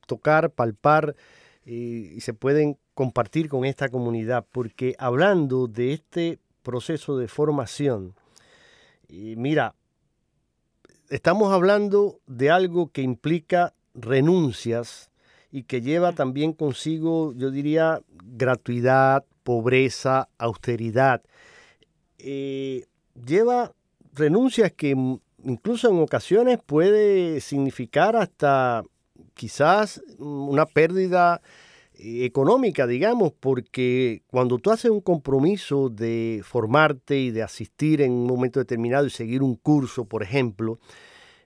[0.08, 1.15] tocar, palpar
[1.65, 8.15] eh, y se pueden compartir con esta comunidad, porque hablando de este proceso de formación,
[9.08, 9.75] eh, mira,
[11.10, 15.10] estamos hablando de algo que implica renuncias
[15.52, 21.24] y que lleva también consigo, yo diría, gratuidad, pobreza, austeridad.
[22.19, 22.86] Eh,
[23.26, 23.74] lleva
[24.13, 24.95] renuncias que
[25.43, 28.84] incluso en ocasiones puede significar hasta
[29.34, 31.41] quizás una pérdida
[31.99, 38.25] económica, digamos, porque cuando tú haces un compromiso de formarte y de asistir en un
[38.25, 40.79] momento determinado y seguir un curso, por ejemplo,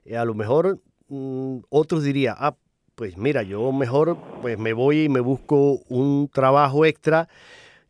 [0.04, 2.56] eh, a lo mejor mm, otros dirían, ah,
[2.94, 7.28] pues mira, yo mejor pues me voy y me busco un trabajo extra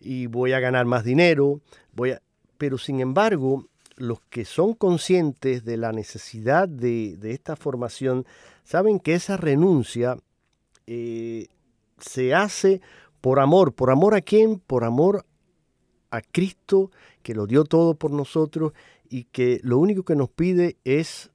[0.01, 1.61] y voy a ganar más dinero,
[1.93, 2.23] voy a...
[2.57, 8.27] pero sin embargo, los que son conscientes de la necesidad de, esta formación
[8.65, 10.17] saben que esa renuncia
[10.87, 11.47] eh,
[11.99, 12.81] se hace
[13.21, 13.75] por amor.
[13.75, 14.59] ¿Por amor a quién?
[14.59, 15.25] Por amor
[16.11, 16.91] a Cristo,
[17.23, 18.73] que lo dio todo por nosotros
[19.09, 21.31] y que lo único que nos pide es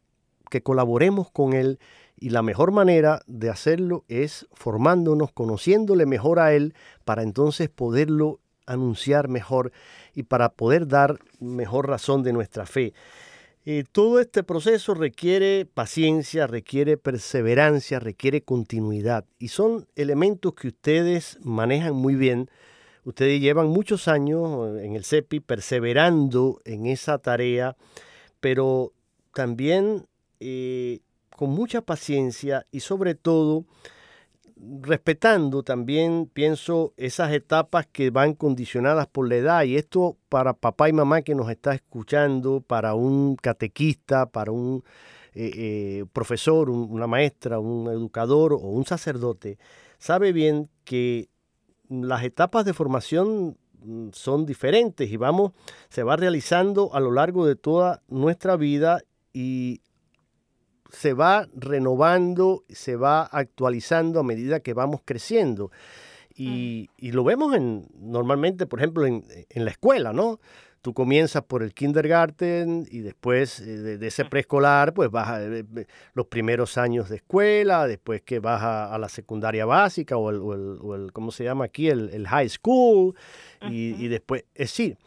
[0.49, 1.79] que colaboremos con Él.
[2.15, 6.73] Y la mejor manera de hacerlo es formándonos, conociéndole mejor a Él,
[7.05, 9.71] para entonces poderlo anunciar mejor
[10.13, 12.93] y para poder dar mejor razón de nuestra fe.
[13.65, 21.37] Eh, todo este proceso requiere paciencia, requiere perseverancia, requiere continuidad y son elementos que ustedes
[21.43, 22.49] manejan muy bien.
[23.03, 27.75] Ustedes llevan muchos años en el CEPI perseverando en esa tarea,
[28.39, 28.93] pero
[29.33, 30.07] también
[30.39, 30.99] eh,
[31.35, 33.65] con mucha paciencia y sobre todo
[34.81, 39.63] respetando también, pienso, esas etapas que van condicionadas por la edad.
[39.63, 44.83] Y esto para papá y mamá que nos está escuchando, para un catequista, para un
[45.33, 49.57] eh, eh, profesor, una maestra, un educador o un sacerdote,
[49.97, 51.29] sabe bien que
[51.87, 55.51] las etapas de formación mm, son diferentes y vamos,
[55.89, 59.01] se va realizando a lo largo de toda nuestra vida
[59.31, 59.81] y
[60.91, 65.71] se va renovando, se va actualizando a medida que vamos creciendo.
[66.35, 70.39] Y, lo vemos en, normalmente, por ejemplo, en, la escuela, ¿no?
[70.81, 75.65] Tú comienzas por el kindergarten y después eh, de, ese preescolar, pues vas a eh,
[75.75, 81.11] eh, los primeros años de escuela, después que vas a, la secundaria básica o el,
[81.11, 81.89] ¿cómo se llama aquí?
[81.89, 83.13] El, high school.
[83.69, 84.97] y, y, después, es decir,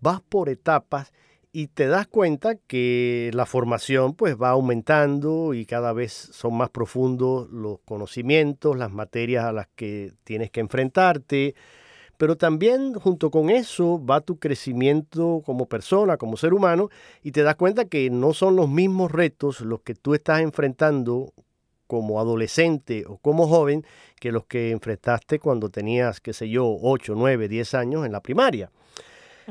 [0.00, 1.10] vas por etapas
[1.56, 6.68] y te das cuenta que la formación pues va aumentando y cada vez son más
[6.68, 11.54] profundos los conocimientos, las materias a las que tienes que enfrentarte,
[12.18, 16.90] pero también junto con eso va tu crecimiento como persona, como ser humano,
[17.22, 21.32] y te das cuenta que no son los mismos retos los que tú estás enfrentando
[21.86, 23.82] como adolescente o como joven
[24.20, 28.20] que los que enfrentaste cuando tenías, qué sé yo, 8, 9, 10 años en la
[28.20, 28.70] primaria.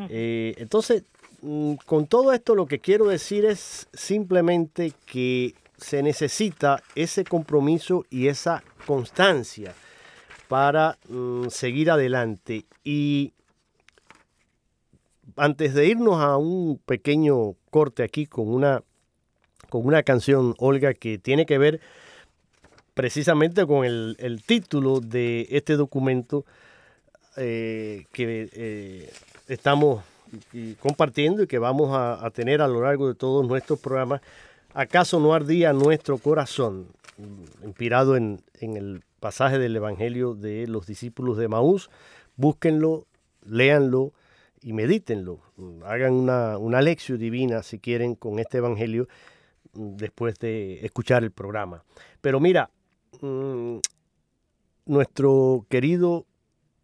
[0.10, 1.04] Eh, entonces,
[1.86, 8.28] con todo esto lo que quiero decir es simplemente que se necesita ese compromiso y
[8.28, 9.74] esa constancia
[10.48, 12.66] para mm, seguir adelante.
[12.84, 13.34] Y
[15.36, 18.84] antes de irnos a un pequeño corte aquí con una,
[19.70, 21.82] con una canción, Olga, que tiene que ver
[22.94, 26.46] precisamente con el, título de este documento
[27.36, 29.12] eh, que eh,
[29.48, 30.04] estamos
[30.80, 34.22] compartiendo y que vamos a, tener a lo largo de todos nuestros programas.
[34.74, 36.88] ¿Acaso no ardía nuestro corazón?
[37.64, 41.90] Inspirado en, en el pasaje del Evangelio de los discípulos de Maús.
[42.36, 43.08] Búsquenlo,
[43.46, 44.14] léanlo
[44.62, 45.40] y medítenlo.
[45.86, 49.08] Hagan una, una lección divina, si quieren, con este Evangelio
[49.74, 51.84] después de escuchar el programa.
[52.22, 52.70] Pero mira,
[53.22, 53.78] mm,
[54.86, 56.26] nuestro querido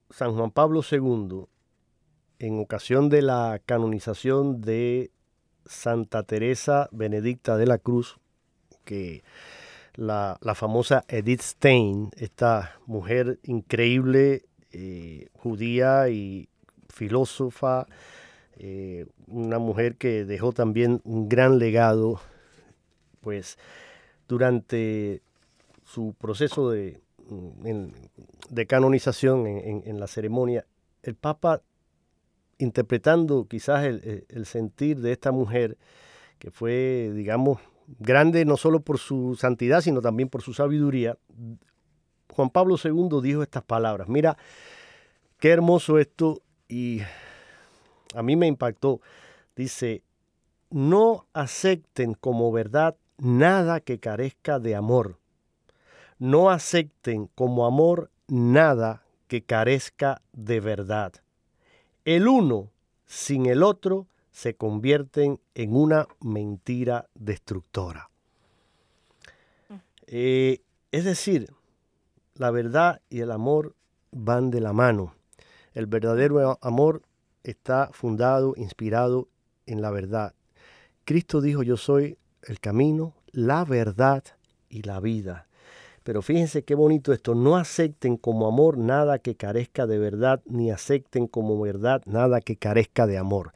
[0.10, 1.46] San Juan Pablo II,
[2.42, 5.12] en ocasión de la canonización de
[5.68, 8.18] Santa Teresa Benedicta de la Cruz,
[8.84, 9.24] que
[9.94, 16.50] la, famosa Edith Stein, esta mujer increíble, eh, judía y
[16.90, 17.86] filósofa,
[18.58, 22.22] eh, una mujer que dejó también un gran legado,
[23.20, 23.60] pues
[24.28, 25.22] durante
[25.86, 27.90] su proceso de, mm,
[28.50, 30.66] de canonización en, la ceremonia,
[31.04, 31.62] el Papa,
[32.62, 35.78] interpretando quizás el, sentir de esta mujer,
[36.40, 37.60] que fue, digamos,
[38.00, 41.18] grande no solo por su santidad, sino también por su sabiduría,
[42.32, 44.08] Juan Pablo II dijo estas palabras.
[44.08, 44.38] Mira,
[45.40, 47.02] qué hermoso esto y
[48.16, 49.02] a mí me impactó.
[49.56, 50.04] Dice,
[50.70, 55.20] no acepten como verdad nada que carezca de amor.
[56.18, 61.14] No acepten como amor nada que carezca de verdad.
[62.06, 62.72] El uno
[63.06, 68.10] sin el otro se convierten en una mentira destructora.
[70.08, 71.54] Eh, es decir,
[72.36, 73.76] la verdad y el amor
[74.12, 75.14] van de la mano.
[75.74, 77.04] El verdadero amor
[77.44, 79.28] está fundado, inspirado
[79.66, 80.34] en la verdad.
[81.06, 84.24] Cristo dijo, yo soy el camino, la verdad
[84.70, 85.48] y la vida.
[86.04, 90.72] Pero fíjense qué bonito esto, no acepten como amor nada que carezca de verdad, ni
[90.72, 93.54] acepten como verdad nada que carezca de amor.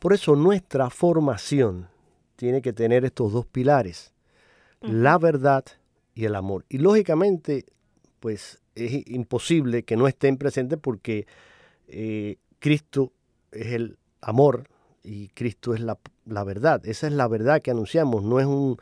[0.00, 1.88] Por eso nuestra formación
[2.36, 4.12] tiene que tener estos dos pilares,
[4.80, 5.64] la verdad
[6.14, 6.64] y el amor.
[6.68, 7.64] Y lógicamente,
[8.20, 11.26] pues es imposible que no estén presentes porque
[11.88, 13.12] eh, Cristo
[13.52, 14.68] es el amor
[15.02, 15.98] y Cristo es la,
[16.44, 16.84] verdad.
[16.86, 18.78] Esa es la verdad que anunciamos, no es un,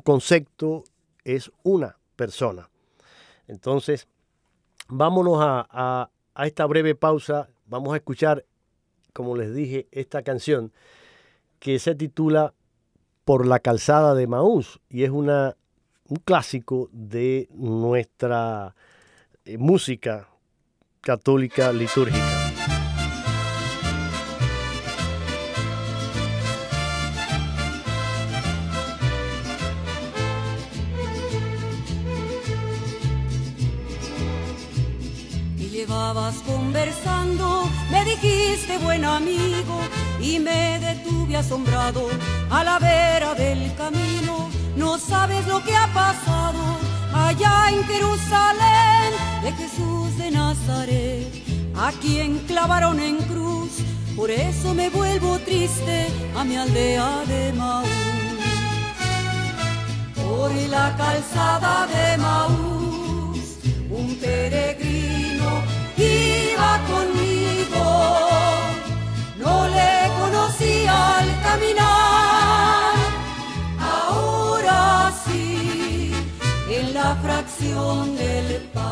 [0.00, 0.84] concepto,
[1.24, 2.68] es una persona.
[3.46, 4.08] Entonces,
[4.88, 6.10] vámonos a
[6.44, 8.44] esta breve pausa, vamos a escuchar
[9.16, 10.72] como les dije, esta canción
[11.58, 12.52] que se titula
[13.24, 15.56] Por la calzada de Maús y es una,
[16.06, 18.76] un clásico de nuestra
[19.46, 20.28] eh, música
[21.00, 22.45] católica litúrgica.
[36.46, 39.80] Conversando, me dijiste buen amigo
[40.20, 42.08] y me detuve asombrado
[42.48, 44.48] a la vera del camino.
[44.76, 46.60] No sabes lo que ha pasado
[47.12, 51.42] allá en Jerusalén de Jesús de Nazaret,
[51.74, 53.72] a quien clavaron en cruz.
[54.14, 57.88] Por eso me vuelvo triste a mi aldea de Maús.
[60.14, 63.58] Por la calzada de Maús,
[63.90, 64.95] un peregrino
[70.96, 72.94] al caminar,
[73.80, 76.12] ahora sí,
[76.70, 78.86] en la fracción del pan.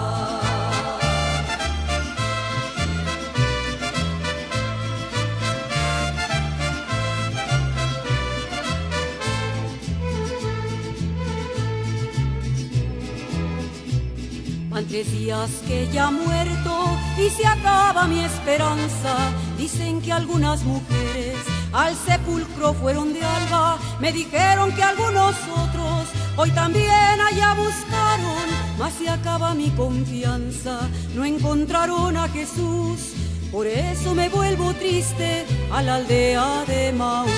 [14.71, 16.75] Van tres días que ya muerto
[17.17, 19.15] y se acaba mi esperanza.
[19.57, 23.79] Dicen que algunas mujeres al sepulcro fueron de alba.
[24.01, 28.47] Me dijeron que algunos otros hoy también allá buscaron.
[28.79, 30.81] Mas se acaba mi confianza.
[31.15, 33.15] No encontraron a Jesús
[33.55, 37.29] por eso me vuelvo triste a la aldea de Maú.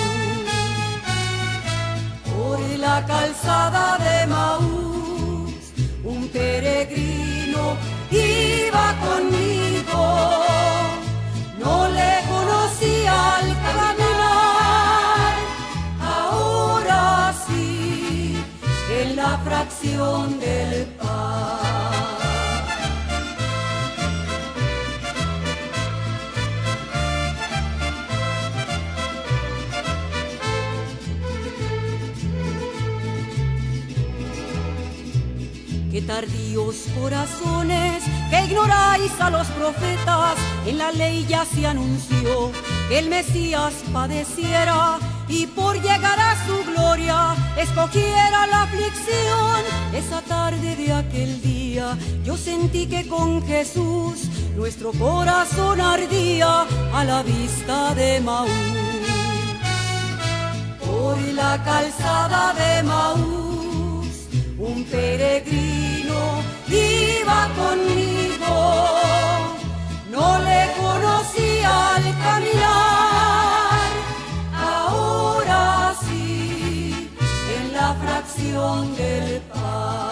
[2.25, 5.45] Por la calzada de Maú,
[6.03, 7.77] un peregrino
[8.09, 9.46] iba conmigo.
[19.83, 21.37] La fracción del pan.
[36.07, 42.51] tardíos corazones que ignoráis a los profetas, en la ley ya se anunció
[42.87, 49.61] que el Mesías padeciera y por llegar a su gloria escogiera la aflicción.
[49.93, 57.23] Esa tarde de aquel día yo sentí que con Jesús nuestro corazón ardía a la
[57.23, 58.47] vista de Maú.
[60.85, 63.47] Por la calzada de Maú
[64.59, 68.55] un peregrino iba conmigo,
[70.11, 72.86] no le conocía al caminar,
[78.53, 80.07] del pan.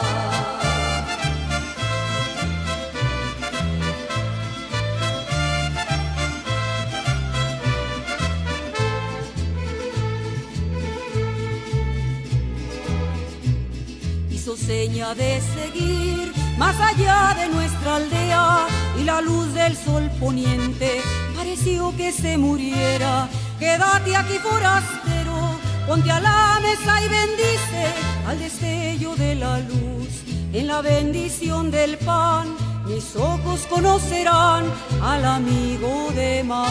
[14.56, 18.68] seña de seguir más allá de nuestra aldea
[19.00, 21.02] y la luz del sol poniente
[21.36, 23.28] pareció que se muriera.
[23.60, 30.24] Quédate aquí forastero, ponte a la mesa y bendice al destello de la luz.
[30.54, 32.56] En la bendición del pan
[32.86, 34.66] mis ojos conocerán
[35.02, 36.70] al amigo de Maús.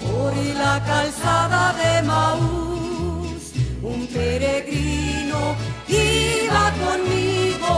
[0.00, 3.52] Por la calzada de Maús,
[3.82, 5.54] un peregrino
[5.86, 7.76] iba conmigo,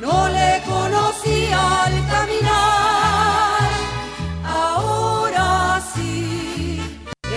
[0.00, 3.70] no le conocía al caminar,
[4.44, 6.82] ahora sí,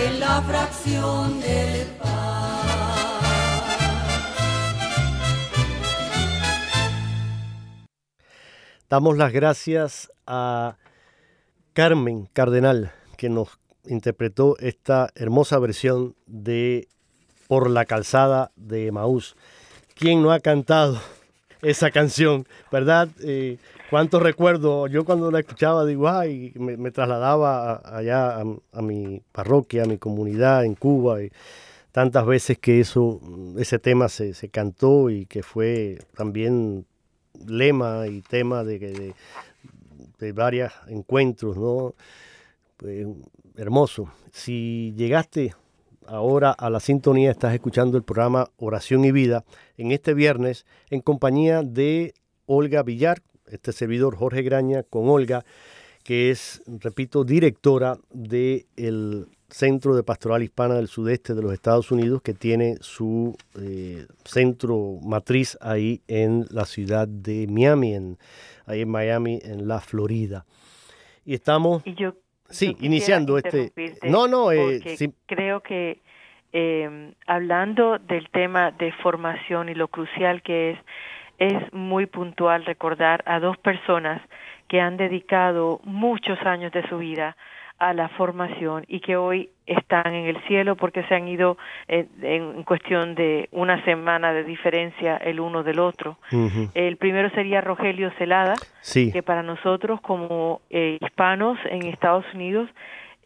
[0.04, 1.95] en la fracción del
[8.88, 10.76] Damos las gracias a
[11.72, 16.86] Carmen Cardenal, que nos interpretó esta hermosa versión de
[17.48, 19.34] por la calzada de Maús.
[19.96, 21.00] ¿Quién no ha cantado
[21.62, 23.08] esa canción, verdad?
[23.24, 23.58] Eh,
[23.90, 24.86] ¿Cuántos recuerdo?
[24.86, 30.64] Yo cuando la escuchaba, digo, ay, me, trasladaba allá a, mi parroquia, a mi comunidad
[30.64, 31.24] en Cuba.
[31.24, 31.32] Y
[31.90, 33.20] tantas veces que eso,
[33.58, 36.86] ese tema se, cantó y que fue también
[37.46, 39.14] lema y tema de,
[40.18, 41.94] de, varios encuentros, ¿no?
[42.76, 43.06] Pues,
[43.56, 44.10] hermoso.
[44.32, 45.54] Si llegaste
[46.06, 49.44] ahora a la sintonía estás escuchando el programa Oración y Vida
[49.76, 52.14] en este viernes en compañía de
[52.46, 55.44] Olga Villar, este servidor Jorge Graña con Olga,
[56.06, 62.22] que es, repito, directora del Centro de Pastoral Hispana del Sudeste de los Estados Unidos,
[62.22, 68.18] que tiene su eh, centro matriz ahí en la ciudad de Miami, en,
[68.66, 70.44] ahí en Miami, en la Florida.
[71.24, 71.82] Y estamos...
[72.48, 73.72] Sí, iniciando este.
[74.04, 74.80] No, no, eh,
[75.26, 76.00] creo que
[76.52, 80.78] eh, hablando del tema de formación y lo crucial que es,
[81.38, 84.22] es muy puntual recordar a dos personas
[84.68, 87.36] que han dedicado muchos años de su vida
[87.78, 91.58] a la formación y que hoy están en el cielo porque se han ido
[91.88, 96.16] eh, en, cuestión de una semana de diferencia el uno del otro.
[96.74, 98.54] El primero sería Rogelio Celada,
[98.92, 102.70] que para nosotros como eh, hispanos en Estados Unidos,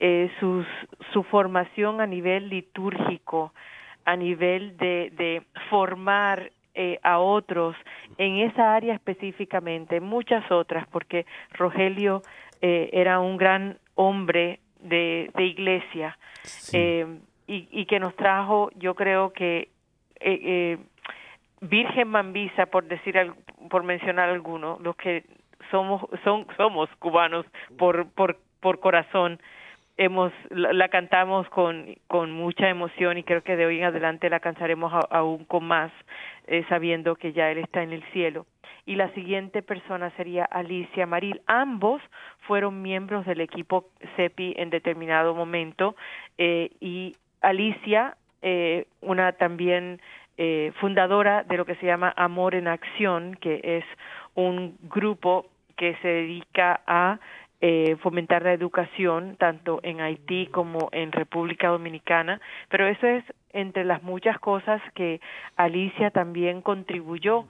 [0.00, 0.66] eh, sus,
[1.12, 3.52] su formación a nivel litúrgico,
[4.04, 6.50] a nivel de, de formar
[7.02, 7.76] a otros
[8.16, 12.22] en esa área específicamente, muchas otras, porque Rogelio
[12.60, 16.18] era un gran hombre de, de iglesia
[16.72, 17.06] eh,
[17.46, 19.68] y, y, que nos trajo, yo creo que
[20.20, 20.78] eh, eh,
[21.60, 23.16] Virgen Mambisa, por decir,
[23.68, 25.24] por mencionar alguno, los que
[25.70, 27.44] somos son somos cubanos
[27.76, 29.38] por por por corazón
[30.02, 34.40] hemos la, cantamos con con mucha emoción y creo que de hoy en adelante la
[34.40, 35.92] cantaremos aún con más
[36.68, 38.46] sabiendo que ya él está en el cielo
[38.86, 41.40] y la siguiente persona sería Alicia Maril.
[41.46, 42.02] Ambos
[42.40, 43.86] fueron miembros del equipo
[44.16, 45.94] CEPI en determinado momento
[46.38, 50.00] eh, y Alicia, eh, una también
[50.38, 53.84] eh, fundadora de lo que se llama Amor en Acción, que es
[54.34, 55.46] un grupo
[55.76, 57.18] que se dedica a
[57.60, 63.84] eh, fomentar la educación tanto en Haití como en República Dominicana, pero eso es entre
[63.84, 65.20] las muchas cosas que
[65.56, 67.46] Alicia también contribuyó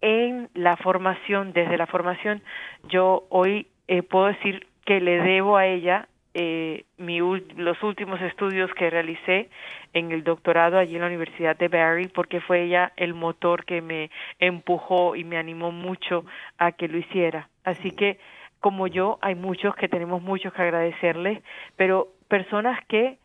[0.00, 2.42] en la formación, desde la formación,
[2.88, 8.72] yo hoy eh, puedo decir que le debo a ella eh, mi, los últimos estudios
[8.74, 9.48] que realicé
[9.92, 13.80] en el doctorado allí en la Universidad de Barry, porque fue ella el motor que
[13.80, 16.24] me empujó y me animó mucho
[16.58, 17.48] a que lo hiciera.
[17.64, 18.18] Así que,
[18.60, 21.42] como yo, hay muchos que tenemos muchos que agradecerles,
[21.76, 23.18] pero personas que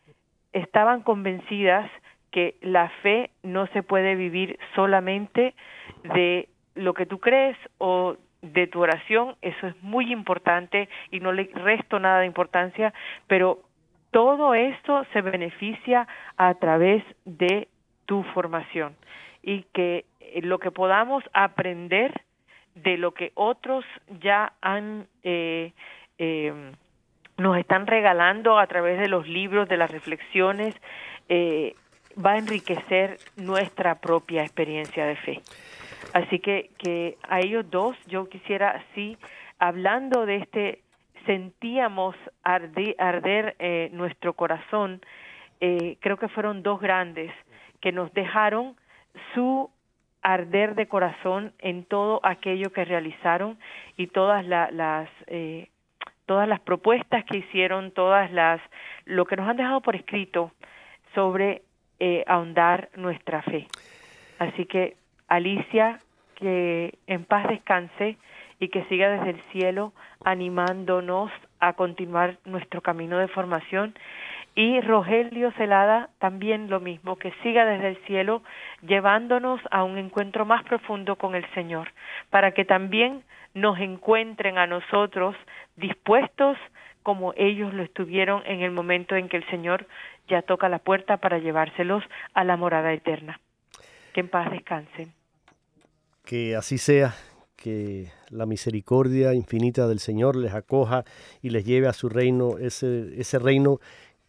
[0.52, 1.90] estaban convencidas
[2.32, 5.54] que la fe no se puede vivir solamente
[6.16, 11.32] de lo que tú crees o de tu oración, eso es muy importante y no
[11.32, 12.94] le resto nada de importancia,
[13.28, 13.60] pero
[14.12, 16.08] todo esto se beneficia
[16.38, 17.68] a través de
[18.06, 18.96] tu formación
[19.42, 20.06] y que
[20.42, 22.22] lo que podamos aprender
[22.76, 23.86] de lo que otros
[24.20, 25.74] ya han eh,
[26.18, 26.72] eh,
[27.38, 30.76] nos están regalando a través de los libros, de las reflexiones,
[31.30, 31.76] eh,
[32.24, 35.42] va a enriquecer nuestra propia experiencia de fe.
[36.14, 39.18] Así que, que a ellos dos yo quisiera, sí,
[39.58, 40.80] hablando de este,
[41.26, 45.02] sentíamos arder eh, nuestro corazón,
[45.60, 47.32] eh, creo que fueron dos grandes
[47.82, 48.76] que nos dejaron
[49.34, 49.70] su
[50.24, 53.60] arder de corazón en todo aquello que realizaron
[53.98, 55.70] y todas las eh,
[56.26, 58.62] todas las propuestas que hicieron, todas las
[59.06, 60.52] lo que nos han dejado por escrito
[61.14, 61.64] sobre
[62.00, 63.68] eh, ahondar nuestra fe.
[64.40, 64.96] Así que
[65.28, 66.00] Alicia,
[66.36, 68.18] que en paz descanse
[68.60, 69.94] y que siga desde el cielo
[70.24, 73.94] animándonos a continuar nuestro camino de formación.
[74.56, 78.44] Y Rogelio Celada también lo mismo, que siga desde el cielo
[78.82, 81.92] llevándonos a un encuentro más profundo con el Señor,
[82.30, 83.24] para que también
[83.56, 85.36] nos encuentren a nosotros
[85.76, 86.58] dispuestos
[87.02, 89.88] como ellos lo estuvieron en el momento en que el Señor
[90.28, 93.40] ya toca la puerta para llevárselos a la morada eterna.
[94.14, 95.12] Que en paz descansen.
[96.24, 97.14] Que así sea,
[97.58, 101.04] que la misericordia infinita del Señor les acoja
[101.42, 103.80] y les lleve a su reino, ese, ese reino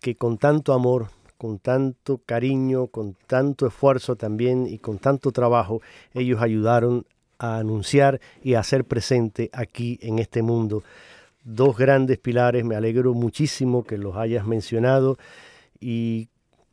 [0.05, 1.07] que con tanto amor,
[1.39, 5.81] con tanto cariño, con tanto esfuerzo también y con tanto trabajo,
[6.13, 7.07] ellos ayudaron
[7.39, 10.83] a anunciar y a hacer presente aquí en este mundo
[11.43, 12.67] dos grandes pilares.
[12.67, 15.17] Me alegro muchísimo que los hayas mencionado
[15.81, 16.29] y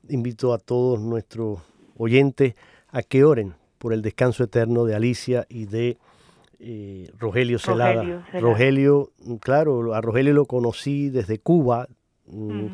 [0.09, 1.59] invito a todos nuestros
[1.95, 2.55] oyentes
[2.89, 5.97] a que oren por el descanso eterno de Alicia y de
[6.59, 8.27] eh, Rogelio Celada.
[8.33, 11.87] Rogelio, claro, a Rogelio lo conocí desde Cuba,
[12.27, 12.67] mm,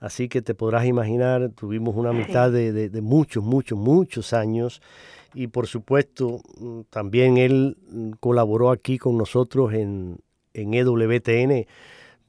[0.00, 4.82] así que te podrás imaginar, tuvimos una amistad de, de, muchos, muchos, muchos años.
[5.34, 6.40] Y por supuesto
[6.90, 10.20] también él mm, colaboró aquí con nosotros en,
[10.54, 11.66] en EWTN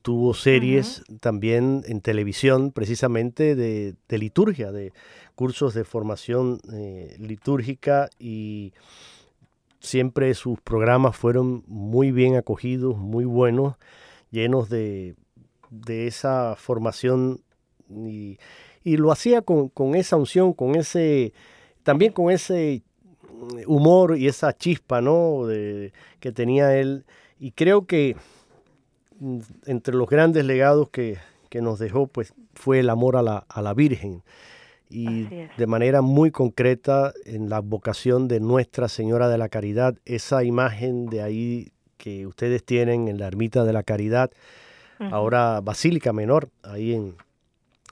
[0.02, 4.94] tuvo series también en televisión precisamente de, liturgia, de
[5.36, 8.10] cursos de formación eh, litúrgica.
[8.20, 8.74] Y
[9.80, 13.76] siempre sus programas fueron muy bien acogidos, muy buenos,
[14.32, 15.16] llenos de,
[15.88, 17.42] esa formación
[17.90, 18.38] y,
[18.84, 21.34] lo hacía con, esa unción, con ese,
[21.84, 22.82] también con ese
[23.68, 25.46] humor y esa chispa ¿no?
[25.46, 27.06] de, que tenía él
[27.40, 28.16] y creo que
[29.20, 31.18] mm, entre los grandes legados que,
[31.62, 34.22] nos dejó, pues fue el amor a la, a la Virgen.
[34.92, 35.26] Y
[35.58, 41.08] de manera muy concreta en la vocación de Nuestra Señora de la Caridad, esa imagen
[41.08, 44.32] de ahí que ustedes tienen en la Ermita de la Caridad,
[45.00, 47.16] ahora Basílica Menor, ahí en,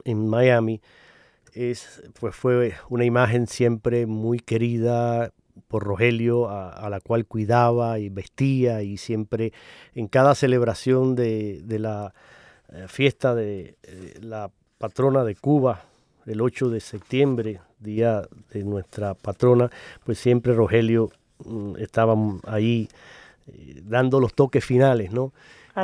[0.07, 0.81] en Miami,
[1.53, 5.31] es, pues fue una imagen siempre muy querida,
[5.67, 9.53] por Rogelio, a, la cual cuidaba y vestía y siempre
[9.95, 12.13] en cada celebración de, la
[12.71, 15.83] eh, fiesta de eh, la patrona de Cuba,
[16.25, 19.69] el 8 de septiembre, día de nuestra patrona,
[20.03, 21.11] pues siempre Rogelio
[21.45, 22.89] mm, estaba ahí
[23.47, 25.33] eh, dando los toques finales, ¿no?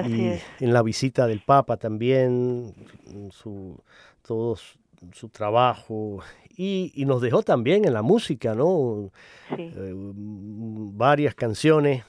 [0.08, 2.74] y en la visita del Papa también,
[3.30, 3.78] su,
[4.26, 4.58] todo
[5.12, 6.24] su trabajo
[6.56, 9.12] y, nos dejó también en la música, ¿no?
[9.58, 12.04] Eh, varias canciones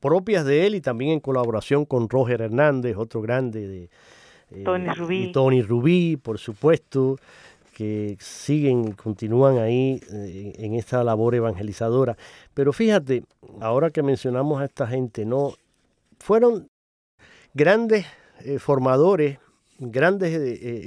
[0.00, 3.90] propias de él y también en colaboración con Roger Hernández, otro grande de
[4.50, 5.24] eh, Tony Rubí.
[5.24, 7.18] Y Tony Rubí, por supuesto,
[7.74, 12.16] que siguen, continúan ahí eh, en esta labor evangelizadora.
[12.54, 13.24] Pero fíjate,
[13.60, 15.54] ahora que mencionamos a esta gente, no
[16.18, 16.68] fueron
[17.54, 18.06] grandes
[18.58, 19.38] formadores,
[19.90, 20.32] grandes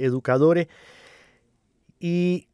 [0.00, 0.68] educadores
[2.00, 2.48] y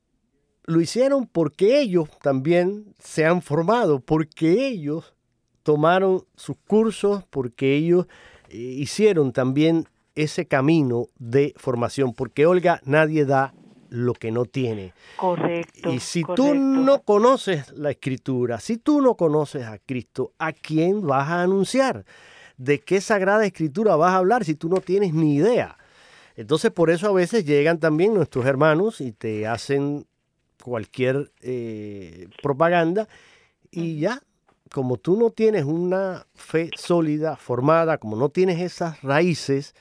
[0.64, 5.14] lo hicieron porque ellos también se han formado, porque ellos
[5.62, 8.06] tomaron sus cursos, porque ellos
[8.50, 13.54] eh, hicieron también ese camino de formación, porque Olga, nadie da
[13.88, 14.94] lo que no tiene.
[15.16, 15.92] Correcto.
[15.92, 21.06] Y si tú no conoces la escritura, si tú no conoces a Cristo, ¿a quién
[21.06, 22.04] vas a anunciar?
[22.56, 25.76] ¿De qué sagrada escritura vas a hablar si tú no tienes ni idea?
[26.36, 30.06] Entonces por eso a veces llegan también nuestros hermanos y te hacen
[30.62, 33.08] cualquier eh, propaganda
[33.70, 34.22] y ya,
[34.70, 39.74] como tú no tienes una fe sólida, formada, como no tienes esas raíces,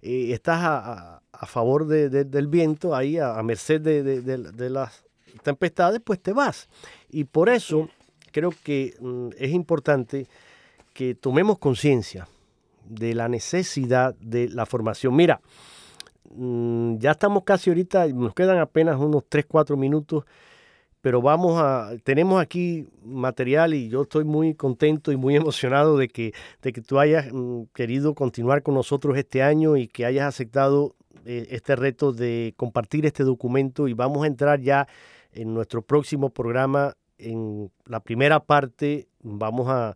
[0.00, 5.04] eh, estás a, favor del viento, ahí a, merced de, las
[5.42, 6.68] tempestades, pues te vas.
[7.10, 7.90] Y por eso
[8.32, 10.26] creo que mm, es importante
[10.94, 12.26] que tomemos conciencia
[12.88, 15.14] de la necesidad de la formación.
[15.14, 15.42] Mira,
[16.34, 20.24] mm, ya estamos casi ahorita, nos quedan apenas unos 3, 4 minutos
[21.06, 26.08] pero vamos a, tenemos aquí material y yo estoy muy contento y muy emocionado de
[26.08, 30.26] que, de que tú hayas mm, querido continuar con nosotros este año y que hayas
[30.26, 34.88] aceptado eh, este reto de compartir este documento y vamos a entrar ya
[35.32, 39.94] en nuestro próximo programa en la primera parte, vamos a,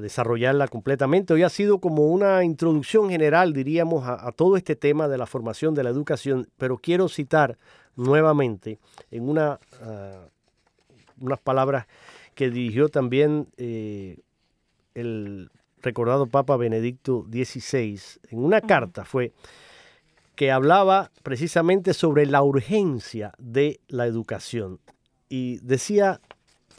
[0.00, 1.34] desarrollarla completamente.
[1.34, 5.74] Hoy ha sido como una introducción general, diríamos, a, todo este tema de la formación,
[5.74, 7.58] de la educación, pero quiero citar
[7.96, 8.78] nuevamente
[9.10, 10.26] en una ah,
[11.20, 11.86] unas palabras
[12.34, 14.18] que dirigió también eh,
[14.94, 15.50] el
[15.82, 19.32] recordado Papa Benedicto XVI en una carta fue
[20.34, 24.80] que hablaba precisamente sobre la urgencia de la educación
[25.28, 26.20] y decía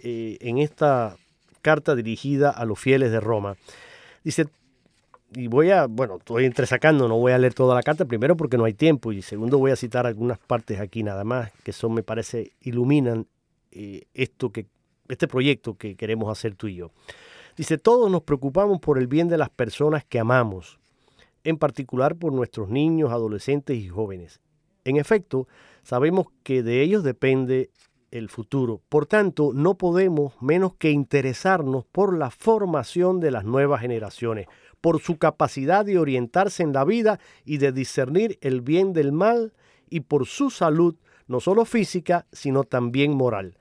[0.03, 1.15] eh, en esta
[1.65, 3.57] carta dirigida a los fieles de Roma,
[4.23, 4.45] dice,
[5.33, 8.55] y voy a, bueno, estoy entresacando, no voy a leer toda la carta, primero porque
[8.55, 11.95] no hay tiempo y segundo voy a citar algunas partes aquí nada más que son,
[11.95, 13.25] me parece, iluminan
[13.71, 14.67] eh, esto que,
[15.07, 16.91] este proyecto que queremos hacer tú y yo.
[17.57, 20.77] Dice, todos nos preocupamos por el bien de las personas que amamos,
[21.43, 24.39] en particular por nuestros niños, adolescentes y jóvenes.
[24.83, 25.47] En efecto,
[25.81, 27.71] sabemos que de ellos depende
[28.11, 28.81] el futuro.
[28.89, 34.47] Por tanto, no podemos menos que interesarnos por la formación de las nuevas generaciones,
[34.81, 39.53] por su capacidad de orientarse en la vida y de discernir el bien del mal
[39.89, 40.95] y por su salud,
[41.27, 43.57] no solo física, sino también moral.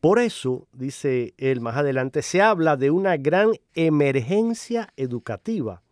[0.00, 5.82] Por eso, dice él más adelante, se habla de una gran emergencia educativa,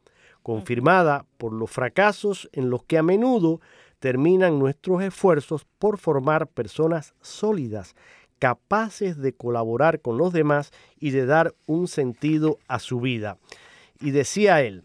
[0.43, 3.61] confirmada por los fracasos en los que a menudo
[4.05, 7.97] terminan nuestros esfuerzos por formar personas sólidas,
[8.39, 13.39] capaces de colaborar con los demás y de dar un sentido a su vida.
[14.03, 14.83] Y decía él,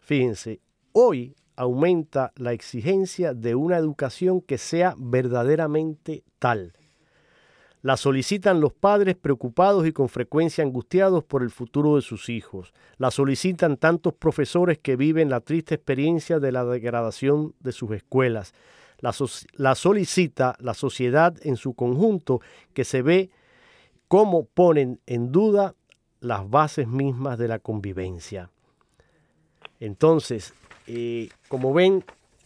[0.00, 0.58] fíjense,
[0.90, 6.72] hoy aumenta la exigencia de una educación que sea verdaderamente tal
[7.82, 12.72] la solicitan los padres preocupados y con frecuencia angustiados por el futuro de sus hijos.
[12.96, 18.54] La solicitan tantos profesores que viven la triste experiencia de la degradación de sus escuelas.
[19.00, 22.40] La, solicita la sociedad en su conjunto
[22.72, 23.30] que se ve
[24.06, 25.74] cómo ponen en duda
[26.20, 28.50] las bases mismas de la convivencia.
[29.80, 30.54] Entonces,
[30.86, 32.04] eh, como ven,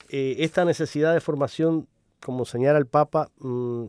[0.09, 1.87] eh, esta necesidad de formación,
[2.25, 3.89] como señala el Papa, mm,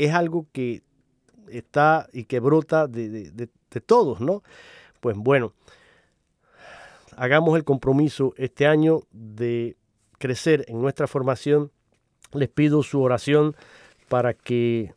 [0.00, 0.82] es algo que
[1.50, 3.48] está y que brota de,
[3.84, 4.42] todos, ¿no?
[5.00, 5.52] Pues bueno,
[7.16, 9.76] hagamos el compromiso este año de
[10.18, 11.70] crecer en nuestra formación.
[12.32, 13.54] Les pido su oración
[14.08, 14.94] para que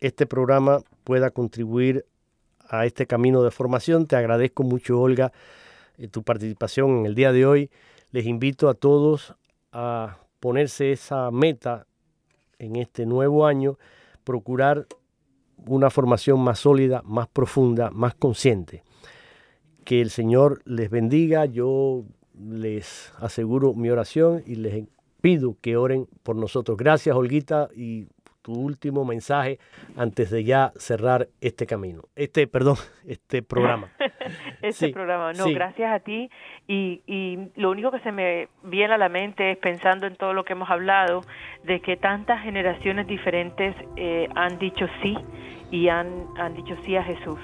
[0.00, 2.04] este programa pueda contribuir
[2.68, 4.06] a este camino de formación.
[4.06, 5.32] Te agradezco mucho, Olga,
[5.96, 7.70] eh, tu participación en el día de hoy.
[8.10, 9.34] Les invito a todos
[9.72, 11.86] a ponerse esa meta
[12.58, 13.78] en este nuevo año
[14.24, 14.86] procurar
[15.66, 18.82] una formación más sólida, más profunda, más consciente.
[19.84, 21.46] Que el Señor les bendiga.
[21.46, 22.04] Yo
[22.34, 24.84] les aseguro mi oración y les
[25.20, 26.76] pido que oren por nosotros.
[26.76, 28.06] Gracias, Olguita, y
[28.42, 29.58] tu último mensaje
[29.96, 32.76] antes de ya cerrar este camino, este, perdón,
[33.06, 33.88] este programa.
[34.62, 36.30] este programa, no, gracias a ti.
[36.66, 40.32] Y, y lo único que se me viene a la mente es pensando en todo
[40.32, 41.22] lo que hemos hablado,
[41.64, 45.16] de que tantas generaciones diferentes eh, han dicho sí
[45.70, 47.38] y han, han dicho sí a Jesús.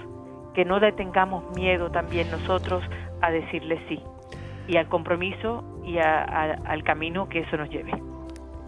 [0.55, 2.83] Que no detengamos miedo también nosotros
[3.21, 4.01] a decirle sí
[4.69, 7.93] y al compromiso y al camino que eso nos lleve.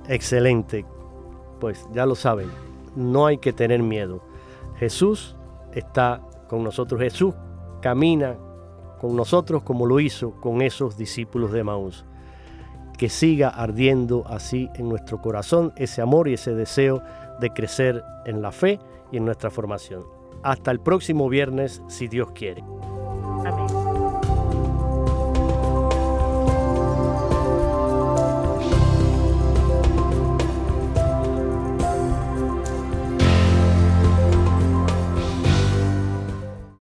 [0.07, 0.85] Excelente
[1.61, 2.49] pues ya lo saben,
[2.97, 4.21] no hay que tener miedo.
[4.77, 5.37] Jesús
[5.73, 7.01] está con nosotros.
[7.01, 7.35] Jesús
[7.81, 8.37] camina
[9.01, 12.05] con nosotros como lo hizo con esos discípulos de Maús.
[12.97, 17.03] Que siga ardiendo así en nuestro corazón ese amor y ese deseo
[17.41, 18.81] de crecer en la fe
[19.13, 20.05] y en nuestra formación.
[20.43, 22.65] Hasta el próximo viernes, si Dios quiere.